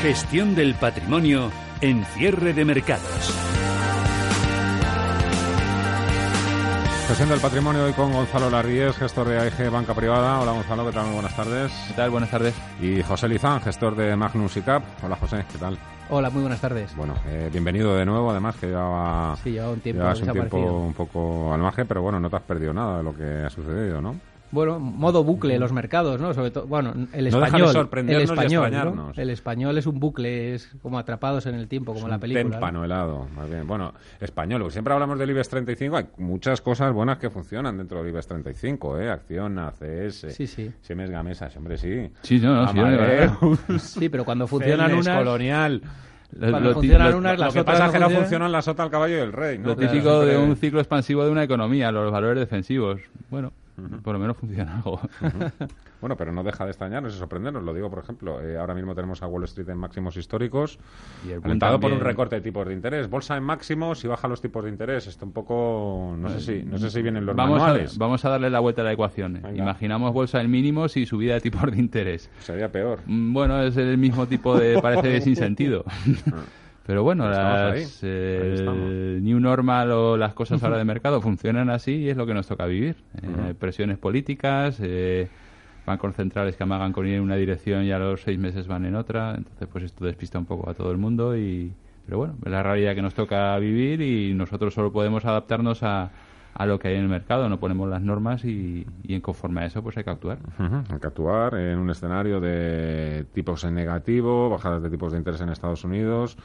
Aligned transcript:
Gestión 0.00 0.54
del 0.54 0.76
patrimonio 0.76 1.50
en 1.80 2.04
cierre 2.04 2.54
de 2.54 2.64
mercados. 2.64 3.34
Gestión 7.08 7.28
del 7.30 7.40
patrimonio 7.40 7.84
hoy 7.84 7.92
con 7.94 8.12
Gonzalo 8.12 8.48
Larríez, 8.48 8.96
gestor 8.96 9.26
de 9.26 9.40
AIG 9.40 9.70
Banca 9.72 9.94
Privada. 9.94 10.40
Hola 10.40 10.52
Gonzalo, 10.52 10.86
¿qué 10.86 10.92
tal? 10.92 11.06
Muy 11.06 11.14
buenas 11.14 11.34
tardes. 11.34 11.72
¿Qué 11.88 11.94
tal? 11.94 12.10
Buenas 12.10 12.30
tardes. 12.30 12.54
Y 12.80 13.02
José 13.02 13.28
Lizán, 13.28 13.60
gestor 13.60 13.96
de 13.96 14.14
Magnus 14.14 14.56
y 14.58 14.62
Cap. 14.62 14.84
Hola 15.02 15.16
José, 15.16 15.44
¿qué 15.50 15.58
tal? 15.58 15.76
Hola, 16.10 16.30
muy 16.30 16.42
buenas 16.42 16.60
tardes. 16.60 16.94
Bueno, 16.94 17.14
eh, 17.26 17.48
bienvenido 17.50 17.96
de 17.96 18.06
nuevo, 18.06 18.30
además 18.30 18.54
que 18.54 18.68
llevaba, 18.68 19.36
sí, 19.42 19.50
llevaba 19.50 19.72
un 19.72 19.80
tiempo, 19.80 20.04
un 20.06 20.32
tiempo 20.32 20.58
un 20.58 20.94
poco 20.94 21.52
al 21.52 21.60
margen, 21.60 21.88
pero 21.88 22.02
bueno, 22.02 22.20
no 22.20 22.30
te 22.30 22.36
has 22.36 22.42
perdido 22.42 22.72
nada 22.72 22.98
de 22.98 23.02
lo 23.02 23.16
que 23.16 23.24
ha 23.24 23.50
sucedido, 23.50 24.00
¿no? 24.00 24.14
Bueno, 24.50 24.80
modo 24.80 25.24
bucle 25.24 25.58
los 25.58 25.72
mercados, 25.72 26.20
¿no? 26.20 26.32
Sobre 26.32 26.50
todo, 26.50 26.66
bueno, 26.66 26.94
el 27.12 27.26
español, 27.26 27.88
el 28.08 28.22
español, 28.22 28.70
¿no? 28.72 29.12
el 29.14 29.30
español 29.30 29.76
es 29.76 29.86
un 29.86 30.00
bucle, 30.00 30.54
es 30.54 30.70
como 30.82 30.98
atrapados 30.98 31.44
en 31.46 31.54
el 31.54 31.68
tiempo, 31.68 31.92
como 31.92 32.06
es 32.06 32.10
la 32.10 32.18
película. 32.18 32.50
Témpano 32.50 32.84
helado, 32.84 33.26
más 33.36 33.48
bien. 33.48 33.66
Bueno, 33.66 33.92
español, 34.20 34.62
porque 34.62 34.72
siempre 34.72 34.94
hablamos 34.94 35.18
del 35.18 35.30
IBEX 35.30 35.48
35, 35.50 35.96
hay 35.96 36.06
muchas 36.16 36.60
cosas 36.62 36.92
buenas 36.92 37.18
que 37.18 37.28
funcionan 37.28 37.76
dentro 37.76 37.98
del 37.98 38.08
IBEX 38.08 38.26
35, 38.26 38.98
¿eh? 38.98 39.10
Acción, 39.10 39.58
ACS, 39.58 40.26
sí, 40.30 40.46
sí. 40.46 40.70
Siemens 40.80 41.10
Gamesa, 41.10 41.50
hombre, 41.56 41.76
sí. 41.76 42.10
Sí, 42.22 42.38
no, 42.40 42.72
no, 42.72 42.72
sí, 42.72 43.78
sí, 43.78 44.08
pero 44.08 44.24
cuando 44.24 44.46
funcionan 44.46 44.94
unas... 44.94 45.18
Colonial. 45.18 45.82
Cuando 46.38 46.60
lo, 46.60 46.74
funcionan 46.74 47.12
lo, 47.12 47.18
unas, 47.18 47.38
lo 47.38 47.52
que 47.52 47.64
pasa 47.64 47.86
es 47.86 47.92
que 47.92 47.98
no 47.98 48.10
funcionan 48.10 48.52
la 48.52 48.62
sota 48.62 48.82
al 48.82 48.90
caballo 48.90 49.16
y 49.16 49.20
el 49.20 49.32
rey. 49.32 49.58
¿no? 49.58 49.68
Lo 49.68 49.76
típico 49.76 50.24
de 50.24 50.36
un 50.36 50.56
ciclo 50.56 50.80
expansivo 50.80 51.24
de 51.24 51.30
una 51.30 51.42
economía, 51.42 51.90
los 51.90 52.12
valores 52.12 52.38
defensivos. 52.38 53.00
Bueno, 53.30 53.52
por 54.02 54.14
lo 54.14 54.18
menos 54.18 54.36
funciona 54.36 54.76
algo. 54.76 55.00
Bueno, 56.00 56.16
pero 56.16 56.30
no 56.30 56.44
deja 56.44 56.64
de 56.64 56.70
extrañarnos 56.70 57.12
y 57.12 57.18
sorprendernos. 57.18 57.62
Lo 57.64 57.74
digo, 57.74 57.90
por 57.90 57.98
ejemplo, 57.98 58.40
eh, 58.40 58.56
ahora 58.56 58.72
mismo 58.72 58.94
tenemos 58.94 59.20
a 59.22 59.26
Wall 59.26 59.42
Street 59.44 59.68
en 59.68 59.78
máximos 59.78 60.16
históricos, 60.16 60.78
y 61.26 61.32
alentado 61.32 61.80
por 61.80 61.92
un 61.92 61.98
recorte 61.98 62.36
de 62.36 62.40
tipos 62.40 62.68
de 62.68 62.72
interés. 62.72 63.10
Bolsa 63.10 63.36
en 63.36 63.42
máximos 63.42 64.04
y 64.04 64.06
baja 64.06 64.28
los 64.28 64.40
tipos 64.40 64.62
de 64.62 64.70
interés. 64.70 65.08
Esto 65.08 65.26
un 65.26 65.32
poco, 65.32 66.14
no 66.16 66.28
sé 66.28 66.40
si, 66.40 66.62
no 66.62 66.78
sé 66.78 66.90
si 66.90 67.02
vienen 67.02 67.26
los 67.26 67.34
vamos 67.34 67.58
manuales. 67.58 67.96
A, 67.96 67.98
vamos 67.98 68.24
a 68.24 68.28
darle 68.28 68.48
la 68.48 68.60
vuelta 68.60 68.82
a 68.82 68.84
la 68.84 68.92
ecuación. 68.92 69.42
Imaginamos 69.54 70.12
bolsa 70.12 70.40
en 70.40 70.50
mínimos 70.52 70.96
y 70.96 71.04
subida 71.04 71.34
de 71.34 71.40
tipos 71.40 71.68
de 71.68 71.78
interés. 71.78 72.30
Sería 72.38 72.70
peor. 72.70 73.00
Mm, 73.06 73.32
bueno, 73.32 73.60
es 73.62 73.76
el 73.76 73.98
mismo 73.98 74.26
tipo 74.28 74.56
de, 74.56 74.80
parece 74.80 75.20
sin 75.22 75.34
sentido. 75.34 75.84
Pero 76.88 77.02
bueno, 77.02 77.28
las 77.28 78.00
eh, 78.00 79.18
New 79.20 79.38
Normal 79.40 79.90
o 79.92 80.16
las 80.16 80.32
cosas 80.32 80.62
ahora 80.62 80.78
de 80.78 80.84
mercado 80.86 81.20
funcionan 81.20 81.68
así 81.68 81.96
y 81.96 82.08
es 82.08 82.16
lo 82.16 82.24
que 82.24 82.32
nos 82.32 82.46
toca 82.46 82.64
vivir. 82.64 82.96
Eh, 83.20 83.52
presiones 83.52 83.98
políticas, 83.98 84.78
eh, 84.80 85.28
bancos 85.84 86.14
centrales 86.14 86.56
que 86.56 86.62
amagan 86.62 86.94
con 86.94 87.06
ir 87.06 87.16
en 87.16 87.20
una 87.20 87.36
dirección 87.36 87.84
y 87.84 87.92
a 87.92 87.98
los 87.98 88.22
seis 88.22 88.38
meses 88.38 88.66
van 88.68 88.86
en 88.86 88.94
otra. 88.94 89.34
Entonces, 89.36 89.68
pues 89.70 89.84
esto 89.84 90.06
despista 90.06 90.38
un 90.38 90.46
poco 90.46 90.70
a 90.70 90.72
todo 90.72 90.90
el 90.90 90.96
mundo. 90.96 91.36
y 91.36 91.74
Pero 92.06 92.16
bueno, 92.16 92.36
es 92.42 92.50
la 92.50 92.62
realidad 92.62 92.94
que 92.94 93.02
nos 93.02 93.12
toca 93.12 93.58
vivir 93.58 94.00
y 94.00 94.32
nosotros 94.32 94.72
solo 94.72 94.90
podemos 94.90 95.26
adaptarnos 95.26 95.82
a, 95.82 96.10
a 96.54 96.64
lo 96.64 96.78
que 96.78 96.88
hay 96.88 96.94
en 96.94 97.02
el 97.02 97.08
mercado, 97.08 97.50
no 97.50 97.60
ponemos 97.60 97.86
las 97.90 98.00
normas 98.00 98.46
y, 98.46 98.86
y 99.02 99.14
en 99.14 99.20
conforme 99.20 99.60
a 99.60 99.66
eso 99.66 99.82
pues 99.82 99.98
hay 99.98 100.04
que 100.04 100.10
actuar. 100.10 100.38
Hay 100.58 100.98
que 100.98 101.06
actuar 101.06 101.54
en 101.54 101.78
un 101.80 101.90
escenario 101.90 102.40
de 102.40 103.26
tipos 103.34 103.62
en 103.64 103.74
negativo, 103.74 104.48
bajadas 104.48 104.82
de 104.82 104.88
tipos 104.88 105.12
de 105.12 105.18
interés 105.18 105.42
en 105.42 105.50
Estados 105.50 105.84
Unidos, 105.84 106.38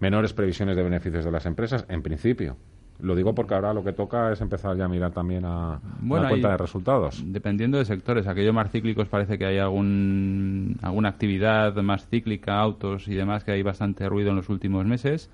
menores 0.00 0.32
previsiones 0.32 0.76
de 0.76 0.82
beneficios 0.82 1.24
de 1.24 1.30
las 1.30 1.46
empresas, 1.46 1.84
en 1.88 2.02
principio. 2.02 2.56
Lo 2.98 3.14
digo 3.14 3.34
porque 3.34 3.54
ahora 3.54 3.74
lo 3.74 3.84
que 3.84 3.92
toca 3.92 4.32
es 4.32 4.40
empezar 4.40 4.76
ya 4.76 4.86
a 4.86 4.88
mirar 4.88 5.12
también 5.12 5.44
a 5.44 5.80
la 6.02 6.28
cuenta 6.28 6.50
de 6.50 6.56
resultados. 6.56 7.22
Dependiendo 7.26 7.76
de 7.76 7.84
sectores, 7.84 8.26
aquellos 8.26 8.54
más 8.54 8.70
cíclicos 8.70 9.06
parece 9.08 9.36
que 9.36 9.44
hay 9.44 9.58
algún, 9.58 10.78
alguna 10.80 11.10
actividad 11.10 11.74
más 11.76 12.08
cíclica, 12.08 12.58
autos 12.58 13.06
y 13.08 13.14
demás, 13.14 13.44
que 13.44 13.52
hay 13.52 13.62
bastante 13.62 14.08
ruido 14.08 14.30
en 14.30 14.36
los 14.36 14.48
últimos 14.48 14.86
meses. 14.86 15.30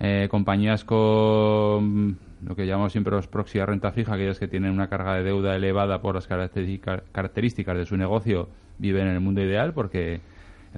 Eh, 0.00 0.28
compañías 0.30 0.84
con 0.84 2.16
lo 2.46 2.56
que 2.56 2.66
llamamos 2.66 2.92
siempre 2.92 3.14
los 3.14 3.26
proxy 3.26 3.58
a 3.58 3.66
renta 3.66 3.92
fija, 3.92 4.14
aquellas 4.14 4.38
que 4.38 4.48
tienen 4.48 4.70
una 4.70 4.88
carga 4.88 5.14
de 5.14 5.24
deuda 5.24 5.56
elevada 5.56 6.00
por 6.00 6.14
las 6.14 6.26
características 6.26 7.76
de 7.76 7.84
su 7.84 7.96
negocio, 7.96 8.48
viven 8.78 9.08
en 9.08 9.14
el 9.14 9.20
mundo 9.20 9.42
ideal 9.42 9.74
porque 9.74 10.20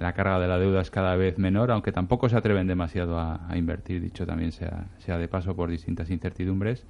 la 0.00 0.14
carga 0.14 0.40
de 0.40 0.48
la 0.48 0.58
deuda 0.58 0.80
es 0.80 0.90
cada 0.90 1.14
vez 1.14 1.38
menor, 1.38 1.70
aunque 1.70 1.92
tampoco 1.92 2.28
se 2.30 2.36
atreven 2.36 2.66
demasiado 2.66 3.18
a, 3.18 3.38
invertir, 3.54 4.00
dicho 4.00 4.26
también 4.26 4.50
sea, 4.50 4.86
sea, 4.98 5.18
de 5.18 5.28
paso 5.28 5.54
por 5.54 5.68
distintas 5.70 6.10
incertidumbres. 6.10 6.84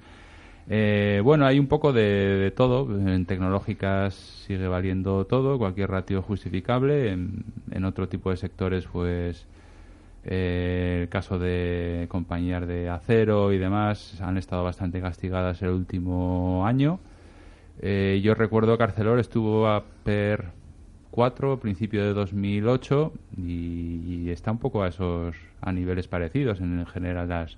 Eh, 0.69 1.19
bueno, 1.21 1.45
hay 1.45 1.59
un 1.59 1.67
poco 1.67 1.91
de, 1.91 2.53
todo. 2.55 2.89
En 2.89 3.25
tecnológicas 3.25 4.13
sigue 4.13 4.67
valiendo 4.67 5.25
todo, 5.25 5.57
cualquier 5.57 5.89
ratio 5.89 6.21
justificable. 6.21 7.11
En, 7.11 7.83
otro 7.83 8.07
tipo 8.07 8.29
de 8.29 8.37
sectores, 8.37 8.87
pues 8.87 9.45
eh, 10.23 10.99
el 11.01 11.09
caso 11.09 11.37
de 11.37 12.05
compañías 12.09 12.65
de 12.65 12.89
acero 12.89 13.51
y 13.51 13.57
demás 13.57 14.21
han 14.21 14.37
estado 14.37 14.63
bastante 14.63 15.01
castigadas 15.01 15.61
el 15.63 15.69
último 15.71 16.65
año. 16.65 16.99
Eh, 17.81 18.21
yo 18.23 18.35
recuerdo 18.35 18.77
que 18.77 18.83
Arcelor 18.83 19.19
estuvo 19.19 19.67
a 19.67 19.83
per 20.05 20.60
4, 21.11 21.59
principio 21.59 22.03
de 22.03 22.13
2008, 22.13 23.13
y, 23.37 24.29
está 24.29 24.51
un 24.51 24.59
poco 24.59 24.83
a 24.83 24.87
esos 24.87 25.35
a 25.59 25.71
niveles 25.73 26.07
parecidos 26.07 26.61
en, 26.61 26.85
general 26.85 27.27
las, 27.27 27.57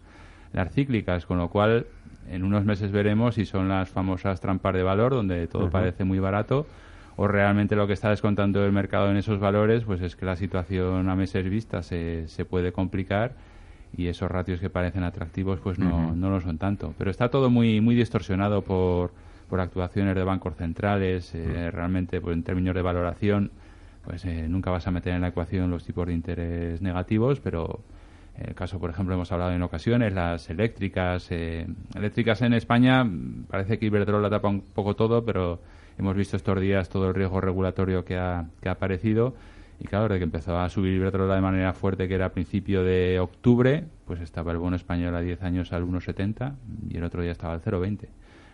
las 0.53 0.73
cíclicas, 0.73 1.25
con 1.25 1.37
lo 1.37 1.49
cual 1.49 1.85
en 2.29 2.43
unos 2.43 2.65
meses 2.65 2.91
veremos 2.91 3.35
si 3.35 3.45
son 3.45 3.69
las 3.69 3.89
famosas 3.89 4.41
trampas 4.41 4.73
de 4.73 4.81
valor, 4.81 5.13
donde 5.13 5.45
todo 5.47 5.69
parece 5.69 6.03
muy 6.03 6.19
barato, 6.19 6.65
o 7.15 7.27
realmente 7.27 7.75
lo 7.75 7.85
que 7.85 7.93
está 7.93 8.09
descontando 8.09 8.65
el 8.65 8.71
mercado 8.71 9.11
en 9.11 9.17
esos 9.17 9.39
valores, 9.39 9.83
pues 9.83 10.01
es 10.01 10.15
que 10.15 10.25
la 10.25 10.35
situación 10.35 11.07
a 11.09 11.15
meses 11.15 11.47
vista 11.47 11.83
se, 11.83 12.27
se 12.27 12.45
puede 12.45 12.71
complicar 12.71 13.33
y 13.95 14.07
esos 14.07 14.29
ratios 14.29 14.59
que 14.59 14.69
parecen 14.69 15.03
atractivos 15.03 15.59
pues 15.59 15.77
no, 15.77 16.15
no 16.15 16.29
lo 16.29 16.41
son 16.41 16.57
tanto. 16.57 16.93
Pero 16.97 17.11
está 17.11 17.29
todo 17.29 17.49
muy, 17.49 17.81
muy 17.81 17.93
distorsionado 17.93 18.63
por 18.63 19.11
por 19.43 19.59
actuaciones 19.59 20.15
de 20.15 20.23
bancos 20.23 20.55
centrales, 20.55 21.33
eh, 21.35 21.71
realmente 21.71 22.21
pues, 22.21 22.35
en 22.35 22.43
términos 22.43 22.75
de 22.75 22.81
valoración, 22.81 23.51
pues 24.03 24.25
eh, 24.25 24.47
nunca 24.47 24.71
vas 24.71 24.87
a 24.87 24.91
meter 24.91 25.13
en 25.13 25.21
la 25.21 25.29
ecuación 25.29 25.69
los 25.69 25.83
tipos 25.85 26.07
de 26.07 26.13
interés 26.13 26.81
negativos, 26.81 27.39
pero 27.39 27.81
en 28.37 28.49
el 28.49 28.55
caso, 28.55 28.79
por 28.79 28.89
ejemplo, 28.89 29.13
hemos 29.13 29.31
hablado 29.31 29.51
en 29.51 29.61
ocasiones, 29.61 30.13
las 30.13 30.49
eléctricas. 30.49 31.27
Eh, 31.29 31.67
eléctricas 31.95 32.41
en 32.41 32.53
España, 32.53 33.07
parece 33.47 33.77
que 33.77 33.85
Iberdrola 33.85 34.29
tapa 34.29 34.47
un 34.49 34.61
poco 34.61 34.95
todo, 34.95 35.23
pero 35.23 35.59
hemos 35.97 36.15
visto 36.15 36.35
estos 36.35 36.59
días 36.59 36.89
todo 36.89 37.09
el 37.09 37.13
riesgo 37.13 37.39
regulatorio 37.41 38.03
que 38.03 38.17
ha, 38.17 38.45
que 38.61 38.69
ha 38.69 38.73
aparecido. 38.73 39.35
Y 39.79 39.85
claro, 39.85 40.05
desde 40.05 40.19
que 40.19 40.23
empezó 40.23 40.57
a 40.57 40.67
subir 40.69 40.93
Iberdrola 40.93 41.35
de 41.35 41.41
manera 41.41 41.73
fuerte, 41.73 42.07
que 42.07 42.15
era 42.15 42.27
a 42.27 42.31
principio 42.31 42.83
de 42.83 43.19
octubre, 43.19 43.85
pues 44.05 44.19
estaba 44.19 44.51
el 44.51 44.57
bono 44.57 44.75
español 44.75 45.15
a 45.15 45.21
10 45.21 45.43
años 45.43 45.73
al 45.73 45.83
1,70 45.83 46.55
y 46.89 46.97
el 46.97 47.03
otro 47.03 47.21
día 47.21 47.31
estaba 47.31 47.53
al 47.53 47.61
0,20 47.61 48.07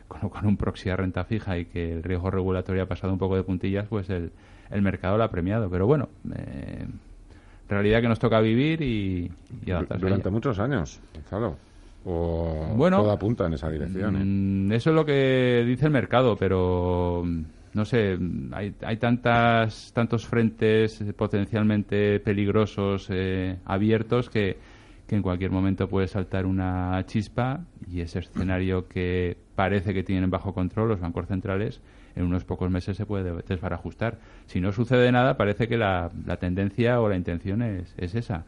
con 0.10 0.20
lo 0.22 0.30
cual 0.30 0.46
un 0.48 0.58
proxy 0.58 0.90
a 0.90 0.98
renta 0.98 1.24
fija 1.24 1.58
y 1.58 1.66
que 1.66 1.94
el 1.94 2.04
riesgo 2.04 2.30
regulatorio 2.30 2.84
ha 2.84 2.88
pasado 2.88 3.14
un 3.14 3.20
poco 3.20 3.38
de 3.38 3.44
puntillas, 3.44 3.88
pues 3.88 4.10
el, 4.10 4.32
el 4.70 4.82
mercado 4.82 5.18
lo 5.18 5.24
ha 5.24 5.30
premiado. 5.30 5.70
Pero 5.70 5.88
bueno, 5.88 6.10
eh, 6.36 6.86
realidad 7.70 8.02
que 8.02 8.08
nos 8.10 8.20
toca 8.20 8.42
vivir 8.42 8.82
y, 8.82 9.32
y 9.66 9.72
adaptarse. 9.72 10.04
Durante 10.04 10.30
muchos 10.30 10.60
años, 10.60 11.00
Gonzalo. 11.14 11.56
O 12.06 12.74
bueno, 12.76 12.98
todo 12.98 13.12
apunta 13.12 13.46
en 13.46 13.54
esa 13.54 13.70
dirección. 13.70 14.16
¿eh? 14.16 14.24
Mm, 14.24 14.72
eso 14.72 14.90
es 14.90 14.96
lo 14.96 15.06
que 15.06 15.64
dice 15.66 15.86
el 15.86 15.92
mercado, 15.92 16.36
pero 16.38 17.24
no 17.74 17.86
sé, 17.86 18.18
hay, 18.52 18.74
hay 18.82 18.98
tantas, 18.98 19.92
tantos 19.94 20.26
frentes 20.26 21.04
potencialmente 21.16 22.20
peligrosos 22.20 23.08
eh, 23.12 23.58
abiertos 23.66 24.30
que 24.30 24.58
que 25.10 25.16
en 25.16 25.24
cualquier 25.24 25.50
momento 25.50 25.90
puede 25.90 26.08
saltar 26.08 26.46
una 26.46 27.04
chispa 27.08 27.62
y 27.92 28.02
ese 28.02 28.20
escenario 28.20 28.88
que 28.88 29.38
parece 29.56 29.92
que 29.92 30.04
tienen 30.04 30.30
bajo 30.30 30.54
control 30.54 30.88
los 30.88 31.00
bancos 31.00 31.28
centrales 31.28 31.82
en 32.16 32.26
unos 32.26 32.46
pocos 32.46 32.70
meses 32.70 32.96
se 32.96 33.08
puede 33.08 33.42
desbarajustar. 33.48 34.20
Si 34.46 34.62
no 34.62 34.72
sucede 34.72 35.12
nada, 35.12 35.36
parece 35.36 35.68
que 35.68 35.78
la, 35.78 36.12
tendencia 36.40 37.02
o 37.02 37.10
la 37.10 37.16
intención 37.16 37.64
es, 37.64 37.96
es, 37.98 38.14
esa. 38.14 38.46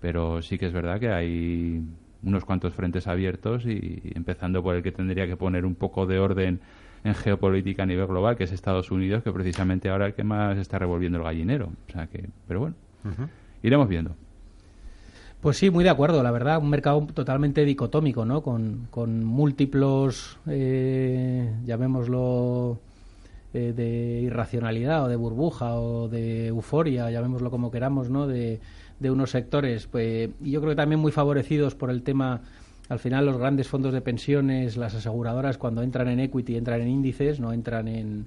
Pero 0.00 0.40
sí 0.40 0.56
que 0.56 0.66
es 0.66 0.72
verdad 0.72 1.00
que 1.00 1.10
hay 1.10 1.82
unos 2.22 2.44
cuantos 2.44 2.74
frentes 2.74 3.08
abiertos 3.08 3.66
y 3.66 4.00
empezando 4.14 4.62
por 4.62 4.76
el 4.76 4.84
que 4.84 4.92
tendría 4.92 5.26
que 5.26 5.36
poner 5.36 5.66
un 5.66 5.74
poco 5.74 6.06
de 6.06 6.20
orden 6.20 6.60
en 7.02 7.14
geopolítica 7.14 7.82
a 7.82 7.86
nivel 7.86 8.06
global, 8.06 8.36
que 8.36 8.44
es 8.44 8.52
Estados 8.52 8.92
Unidos, 8.92 9.24
que 9.24 9.32
precisamente 9.32 9.88
ahora 9.90 10.06
el 10.06 10.14
que 10.14 10.22
más 10.22 10.58
está 10.58 10.78
revolviendo 10.78 11.18
el 11.18 11.24
gallinero. 11.24 11.72
O 11.88 11.92
sea 11.92 12.06
que, 12.06 12.28
pero 12.46 12.60
bueno, 12.60 12.76
iremos 13.62 13.88
viendo. 13.88 14.14
Pues 15.44 15.58
sí, 15.58 15.68
muy 15.68 15.84
de 15.84 15.90
acuerdo, 15.90 16.22
la 16.22 16.30
verdad, 16.30 16.56
un 16.56 16.70
mercado 16.70 17.06
totalmente 17.12 17.66
dicotómico, 17.66 18.24
¿no? 18.24 18.42
Con, 18.42 18.88
con 18.90 19.26
múltiplos, 19.26 20.38
eh, 20.46 21.52
llamémoslo, 21.66 22.78
eh, 23.52 23.74
de 23.76 24.22
irracionalidad 24.22 25.04
o 25.04 25.08
de 25.08 25.16
burbuja 25.16 25.74
o 25.74 26.08
de 26.08 26.46
euforia, 26.46 27.10
llamémoslo 27.10 27.50
como 27.50 27.70
queramos, 27.70 28.08
¿no? 28.08 28.26
De, 28.26 28.58
de 28.98 29.10
unos 29.10 29.32
sectores, 29.32 29.86
pues, 29.86 30.30
y 30.42 30.50
yo 30.50 30.62
creo 30.62 30.70
que 30.70 30.76
también 30.76 30.98
muy 30.98 31.12
favorecidos 31.12 31.74
por 31.74 31.90
el 31.90 32.02
tema 32.02 32.40
al 32.88 32.98
final 32.98 33.26
los 33.26 33.36
grandes 33.36 33.68
fondos 33.68 33.92
de 33.92 34.00
pensiones, 34.00 34.78
las 34.78 34.94
aseguradoras 34.94 35.58
cuando 35.58 35.82
entran 35.82 36.08
en 36.08 36.20
equity 36.20 36.56
entran 36.56 36.80
en 36.80 36.88
índices, 36.88 37.38
no 37.38 37.52
entran 37.52 37.88
en 37.88 38.24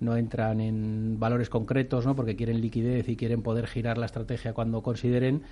no 0.00 0.16
entran 0.16 0.60
en 0.60 1.18
valores 1.18 1.48
concretos, 1.48 2.06
¿no? 2.06 2.16
Porque 2.16 2.36
quieren 2.36 2.60
liquidez 2.60 3.08
y 3.08 3.16
quieren 3.16 3.42
poder 3.42 3.66
girar 3.66 3.98
la 3.98 4.06
estrategia 4.06 4.52
cuando 4.52 4.82
consideren 4.82 5.42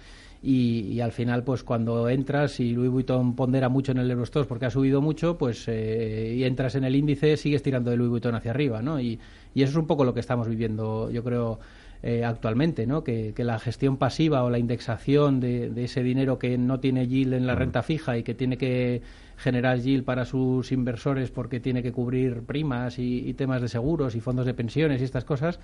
y, 0.43 1.01
al 1.01 1.13
final 1.13 1.43
pues 1.43 1.65
cuando 1.65 2.09
entras 2.09 2.61
y 2.61 2.73
Louis 2.73 2.91
Vuitton 2.91 3.35
pondera 3.35 3.69
mucho 3.69 3.93
en 3.93 3.99
el 3.99 4.11
Eurostox 4.11 4.47
porque 4.47 4.67
ha 4.67 4.71
subido 4.71 5.01
mucho, 5.01 5.37
pues 5.37 5.65
eh, 5.69 6.35
y 6.37 6.45
entras 6.45 6.75
en 6.75 6.85
el 6.85 6.95
índice 6.95 7.37
sigues 7.37 7.63
tirando 7.63 7.91
de 7.91 7.97
Louis 7.97 8.11
Vuitton 8.11 8.35
hacia 8.35 8.53
arriba, 8.53 8.81
¿no? 8.83 9.01
Y, 9.01 9.19
y 9.55 9.63
eso 9.63 9.73
es 9.73 9.77
un 9.77 9.87
poco 9.87 10.05
lo 10.05 10.15
que 10.15 10.21
estamos 10.21 10.49
viviendo, 10.49 11.11
yo 11.11 11.25
creo 11.25 11.59
eh, 12.01 12.25
actualmente, 12.25 12.87
¿no? 12.87 13.03
Que, 13.03 13.35
la 13.39 13.59
gestión 13.59 13.97
pasiva 13.97 14.45
o 14.45 14.51
la 14.51 14.61
indexación 14.61 15.41
de, 15.41 15.73
ese 15.83 16.05
dinero 16.05 16.39
que 16.39 16.57
no 16.57 16.79
tiene 16.79 17.09
yield 17.09 17.35
en 17.35 17.47
la 17.47 17.57
renta 17.57 17.83
fija 17.83 18.17
y 18.17 18.23
que 18.23 18.35
tiene 18.35 18.57
que 18.57 19.03
generar 19.39 19.79
yield 19.79 20.05
para 20.05 20.25
sus 20.25 20.73
inversores 20.73 21.31
porque 21.31 21.61
tiene 21.61 21.83
que 21.83 21.93
cubrir 21.93 22.43
primas 22.43 22.99
y, 22.99 23.33
temas 23.35 23.63
de 23.63 23.69
seguros 23.69 24.15
y 24.15 24.21
fondos 24.21 24.47
de 24.47 24.55
pensiones 24.55 25.01
y 25.01 25.05
estas 25.05 25.25
cosas, 25.25 25.61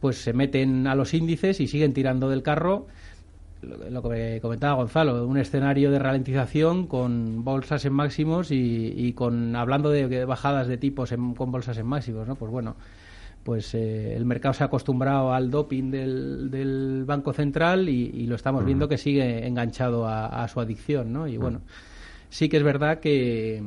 pues 0.00 0.22
se 0.22 0.32
meten 0.32 0.86
a 0.86 0.94
los 0.94 1.12
índices 1.14 1.60
y 1.60 1.66
siguen 1.66 1.92
tirando 1.92 2.28
del 2.30 2.42
carro 2.42 2.86
lo 3.60 4.02
que 4.02 4.38
comentaba 4.40 4.74
Gonzalo, 4.74 5.26
un 5.26 5.36
escenario 5.36 5.90
de 5.90 5.98
ralentización 5.98 6.86
con 6.86 7.42
bolsas 7.42 7.84
en 7.84 7.92
máximos 7.92 8.52
y, 8.52 9.12
con 9.14 9.56
hablando 9.56 9.90
de, 9.90 10.24
bajadas 10.24 10.68
de 10.68 10.78
tipos 10.78 11.12
con 11.36 11.50
bolsas 11.50 11.76
en 11.78 11.86
máximos, 11.86 12.28
¿no? 12.28 12.36
Pues 12.36 12.52
bueno, 12.52 12.76
pues 13.42 13.74
eh, 13.74 14.14
el 14.14 14.24
mercado 14.26 14.52
se 14.52 14.62
ha 14.62 14.66
acostumbrado 14.66 15.32
al 15.32 15.50
doping 15.50 15.90
del, 15.90 17.04
Banco 17.04 17.32
Central 17.32 17.88
y, 17.88 18.26
lo 18.26 18.36
estamos 18.36 18.64
viendo 18.64 18.88
que 18.88 18.96
sigue 18.96 19.44
enganchado 19.44 20.06
a, 20.06 20.46
su 20.46 20.60
adicción, 20.60 21.12
¿no? 21.12 21.26
Y 21.26 21.36
bueno, 21.36 21.62
sí 22.30 22.48
que 22.48 22.56
es 22.58 22.62
verdad 22.62 23.00
que 23.00 23.62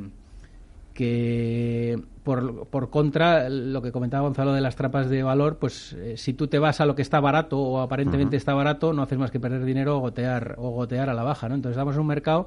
que 0.94 1.98
por, 2.22 2.66
por, 2.66 2.90
contra, 2.90 3.48
lo 3.48 3.82
que 3.82 3.92
comentaba 3.92 4.24
Gonzalo 4.24 4.52
de 4.52 4.60
las 4.60 4.76
trampas 4.76 5.08
de 5.08 5.22
valor, 5.22 5.58
pues 5.58 5.94
eh, 5.94 6.16
si 6.16 6.34
tú 6.34 6.46
te 6.46 6.58
vas 6.58 6.80
a 6.80 6.86
lo 6.86 6.94
que 6.94 7.02
está 7.02 7.20
barato 7.20 7.58
o 7.58 7.80
aparentemente 7.80 8.36
está 8.36 8.54
barato, 8.54 8.92
no 8.92 9.02
haces 9.02 9.18
más 9.18 9.30
que 9.30 9.40
perder 9.40 9.64
dinero 9.64 9.96
o 9.96 10.00
gotear, 10.00 10.54
o 10.58 10.70
gotear 10.70 11.08
a 11.08 11.14
la 11.14 11.22
baja, 11.22 11.48
¿no? 11.48 11.54
Entonces 11.54 11.76
estamos 11.76 11.94
en 11.94 12.02
un 12.02 12.06
mercado 12.06 12.46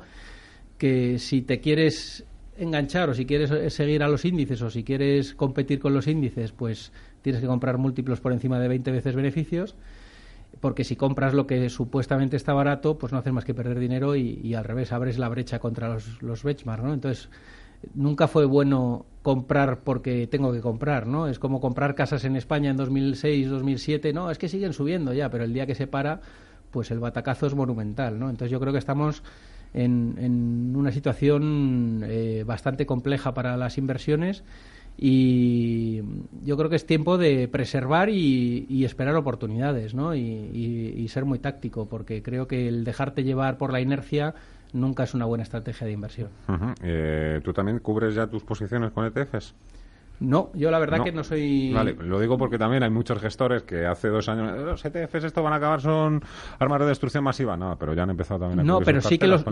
que 0.78 1.20
si 1.20 1.42
te 1.42 1.60
quieres 1.60 2.26
enganchar 2.58 3.10
o 3.10 3.14
si 3.14 3.26
quieres 3.26 3.74
seguir 3.74 4.04
a 4.04 4.08
los 4.08 4.24
índices 4.24 4.62
o 4.62 4.70
si 4.70 4.84
quieres 4.84 5.34
competir 5.34 5.80
con 5.80 5.94
los 5.94 6.08
índices, 6.08 6.52
pues 6.52 6.92
tienes 7.22 7.42
que 7.42 7.48
comprar 7.48 7.78
múltiplos 7.78 8.22
por 8.22 8.32
encima 8.32 8.60
de 8.60 8.68
20 8.68 8.92
veces 8.92 9.16
beneficios, 9.16 9.76
porque 10.60 10.84
si 10.84 10.96
compras 10.96 11.34
lo 11.34 11.48
que 11.48 11.70
supuestamente 11.70 12.36
está 12.38 12.54
barato, 12.54 12.98
pues 12.98 13.12
no 13.12 13.20
haces 13.20 13.34
más 13.34 13.46
que 13.46 13.54
perder 13.54 13.80
dinero 13.80 14.16
y, 14.16 14.54
al 14.56 14.64
revés, 14.64 14.92
abres 14.92 15.18
la 15.18 15.30
brecha 15.30 15.60
contra 15.60 15.90
los, 15.90 16.22
los 16.22 16.44
¿no? 16.44 16.94
Entonces, 16.94 17.30
nunca 17.94 18.28
fue 18.28 18.46
bueno 18.46 19.06
comprar 19.22 19.80
porque 19.80 20.28
tengo 20.28 20.52
que 20.52 20.62
comprar, 20.62 21.08
¿no? 21.08 21.28
Es 21.28 21.40
como 21.40 21.60
comprar 21.60 21.96
casas 21.96 22.26
en 22.26 22.36
España 22.36 22.70
en 22.70 22.78
2006, 22.78 23.50
2007, 23.50 24.14
no, 24.14 24.32
es 24.32 24.38
que 24.38 24.48
siguen 24.50 24.74
subiendo 24.74 25.14
ya, 25.14 25.30
pero 25.30 25.44
el 25.44 25.54
día 25.54 25.66
que 25.66 25.76
se 25.76 25.88
para, 25.88 26.22
pues 26.72 26.92
el 26.92 27.00
batacazo 27.00 27.48
es 27.48 27.56
monumental, 27.56 28.20
¿no? 28.20 28.30
Entonces 28.30 28.52
yo 28.52 28.60
creo 28.60 28.74
que 28.74 28.80
estamos 28.80 29.24
en, 29.74 30.16
en 30.20 30.76
una 30.76 30.92
situación 30.92 32.04
eh, 32.06 32.44
bastante 32.46 32.86
compleja 32.86 33.34
para 33.34 33.58
las 33.58 33.78
inversiones 33.78 34.44
y 34.98 36.02
yo 36.44 36.56
creo 36.58 36.70
que 36.70 36.78
es 36.78 36.86
tiempo 36.86 37.18
de 37.18 37.48
preservar 37.48 38.10
y, 38.10 38.86
esperar 38.86 39.16
oportunidades, 39.16 39.94
¿no? 39.94 40.16
Y, 40.16 41.06
ser 41.10 41.26
muy 41.26 41.40
táctico, 41.40 41.88
porque 41.88 42.22
creo 42.22 42.48
que 42.48 42.68
el 42.68 42.84
dejarte 42.84 43.24
llevar 43.24 43.58
por 43.58 43.72
la 43.72 43.80
inercia 43.80 44.34
nunca 44.74 45.04
es 45.04 45.14
una 45.14 45.26
buena 45.26 45.44
estrategia 45.44 45.88
de 45.88 45.94
inversión. 45.94 46.30
Eh, 46.84 47.40
¿Tú 47.44 47.54
también 47.54 47.80
cubres 47.80 48.16
ya 48.16 48.28
tus 48.28 48.44
posiciones 48.44 48.92
con 48.92 49.06
ETFs? 49.06 49.54
No, 50.20 50.52
yo 50.54 50.72
la 50.72 50.80
verdad 50.80 51.04
que 51.04 51.12
no 51.12 51.24
soy. 51.24 51.74
Vale, 51.74 51.94
lo 51.94 52.20
digo 52.20 52.38
porque 52.38 52.58
también 52.58 52.84
hay 52.84 52.90
muchos 52.90 53.20
gestores 53.20 53.64
que 53.64 53.86
hace 53.86 54.08
dos 54.08 54.30
años. 54.30 54.58
Los 54.58 54.86
ETFs, 54.86 55.26
esto 55.26 55.44
van 55.44 55.54
a 55.54 55.58
acabar, 55.58 55.82
son 55.82 56.24
armas 56.60 56.80
de 56.80 56.86
destrucción 56.88 57.24
masiva. 57.24 57.58
No, 57.58 57.78
pero 57.78 57.94
ya 57.94 58.04
han 58.04 58.12
empezado 58.12 58.40
también 58.40 58.62
a. 58.62 58.64
No, 58.64 58.80
pero 58.80 59.02
sí 59.02 59.18
que 59.18 59.28
los. 59.28 59.44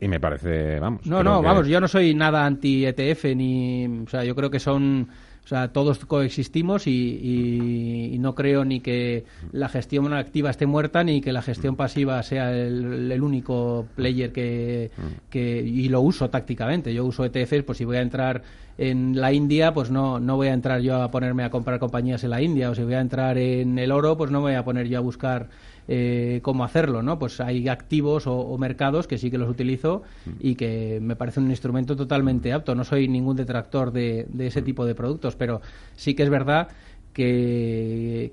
y, 0.00 0.08
me 0.08 0.20
parece, 0.20 0.78
vamos. 0.78 1.06
No, 1.06 1.22
no, 1.22 1.42
vamos, 1.42 1.66
yo 1.66 1.80
no 1.80 1.88
soy 1.88 2.14
nada 2.14 2.46
anti-ETF, 2.46 3.24
ni. 3.34 4.02
O 4.04 4.08
sea, 4.08 4.24
yo 4.24 4.34
creo 4.34 4.50
que 4.50 4.60
son 4.60 5.08
o 5.46 5.48
sea, 5.48 5.68
todos 5.68 6.04
coexistimos 6.04 6.88
y, 6.88 8.16
no 8.18 8.34
creo 8.34 8.64
ni 8.64 8.80
que 8.80 9.24
la 9.52 9.68
gestión 9.68 10.12
activa 10.12 10.50
esté 10.50 10.66
muerta 10.66 11.04
ni 11.04 11.20
que 11.20 11.32
la 11.32 11.40
gestión 11.40 11.76
pasiva 11.76 12.20
sea 12.24 12.52
el, 12.52 13.22
único 13.22 13.86
player 13.94 14.32
que, 14.32 14.90
Y 15.32 15.88
lo 15.88 16.00
uso 16.00 16.30
tácticamente. 16.30 16.92
Yo 16.92 17.04
uso 17.04 17.24
ETFs, 17.24 17.62
pues 17.62 17.78
si 17.78 17.84
voy 17.84 17.98
a 17.98 18.00
entrar 18.00 18.42
en 18.76 19.20
la 19.20 19.32
India, 19.32 19.72
pues 19.72 19.88
no, 19.88 20.18
no 20.18 20.34
voy 20.34 20.48
a 20.48 20.52
entrar 20.52 20.80
yo 20.80 21.00
a 21.00 21.12
ponerme 21.12 21.44
a 21.44 21.50
comprar 21.50 21.78
compañías 21.78 22.24
en 22.24 22.30
la 22.30 22.42
India. 22.42 22.68
O 22.68 22.74
si 22.74 22.82
voy 22.82 22.94
a 22.94 23.00
entrar 23.00 23.38
en 23.38 23.78
el 23.78 23.92
oro, 23.92 24.16
pues 24.16 24.32
no 24.32 24.40
voy 24.40 24.54
a 24.54 24.64
poner 24.64 24.88
yo 24.88 24.98
a 24.98 25.00
buscar 25.00 25.48
eh, 25.88 26.40
cómo 26.42 26.64
hacerlo, 26.64 27.02
¿no? 27.02 27.18
Pues 27.18 27.40
hay 27.40 27.68
activos 27.68 28.26
o, 28.26 28.56
mercados 28.58 29.06
que 29.06 29.18
sí 29.18 29.30
que 29.30 29.38
los 29.38 29.48
utilizo 29.48 30.02
y 30.40 30.56
que 30.56 30.98
me 31.00 31.14
parece 31.14 31.40
un 31.40 31.50
instrumento 31.50 31.94
totalmente 31.94 32.52
apto. 32.52 32.74
No 32.74 32.84
soy 32.84 33.08
ningún 33.08 33.36
detractor 33.36 33.92
de, 33.92 34.26
ese 34.38 34.62
tipo 34.62 34.84
de 34.84 34.94
productos, 34.94 35.36
pero 35.36 35.60
sí 35.94 36.14
que 36.14 36.24
es 36.24 36.30
verdad 36.30 36.68
que, 37.12 38.32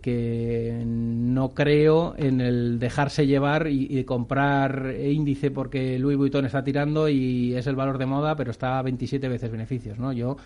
no 0.85 1.49
creo 1.53 2.15
en 2.17 2.41
el 2.41 2.79
dejarse 2.79 3.27
llevar 3.27 3.67
y, 3.69 4.03
comprar 4.03 4.95
índice 5.03 5.51
porque 5.51 5.99
Louis 5.99 6.17
Vuitton 6.17 6.45
está 6.45 6.63
tirando 6.63 7.07
y 7.07 7.55
es 7.55 7.67
el 7.67 7.75
valor 7.75 7.97
de 7.97 8.05
moda, 8.07 8.35
pero 8.35 8.51
está 8.51 8.79
a 8.79 8.81
27 8.81 9.27
veces 9.29 9.51
beneficios, 9.51 9.99
¿no? 9.99 10.11
Yo 10.11 10.37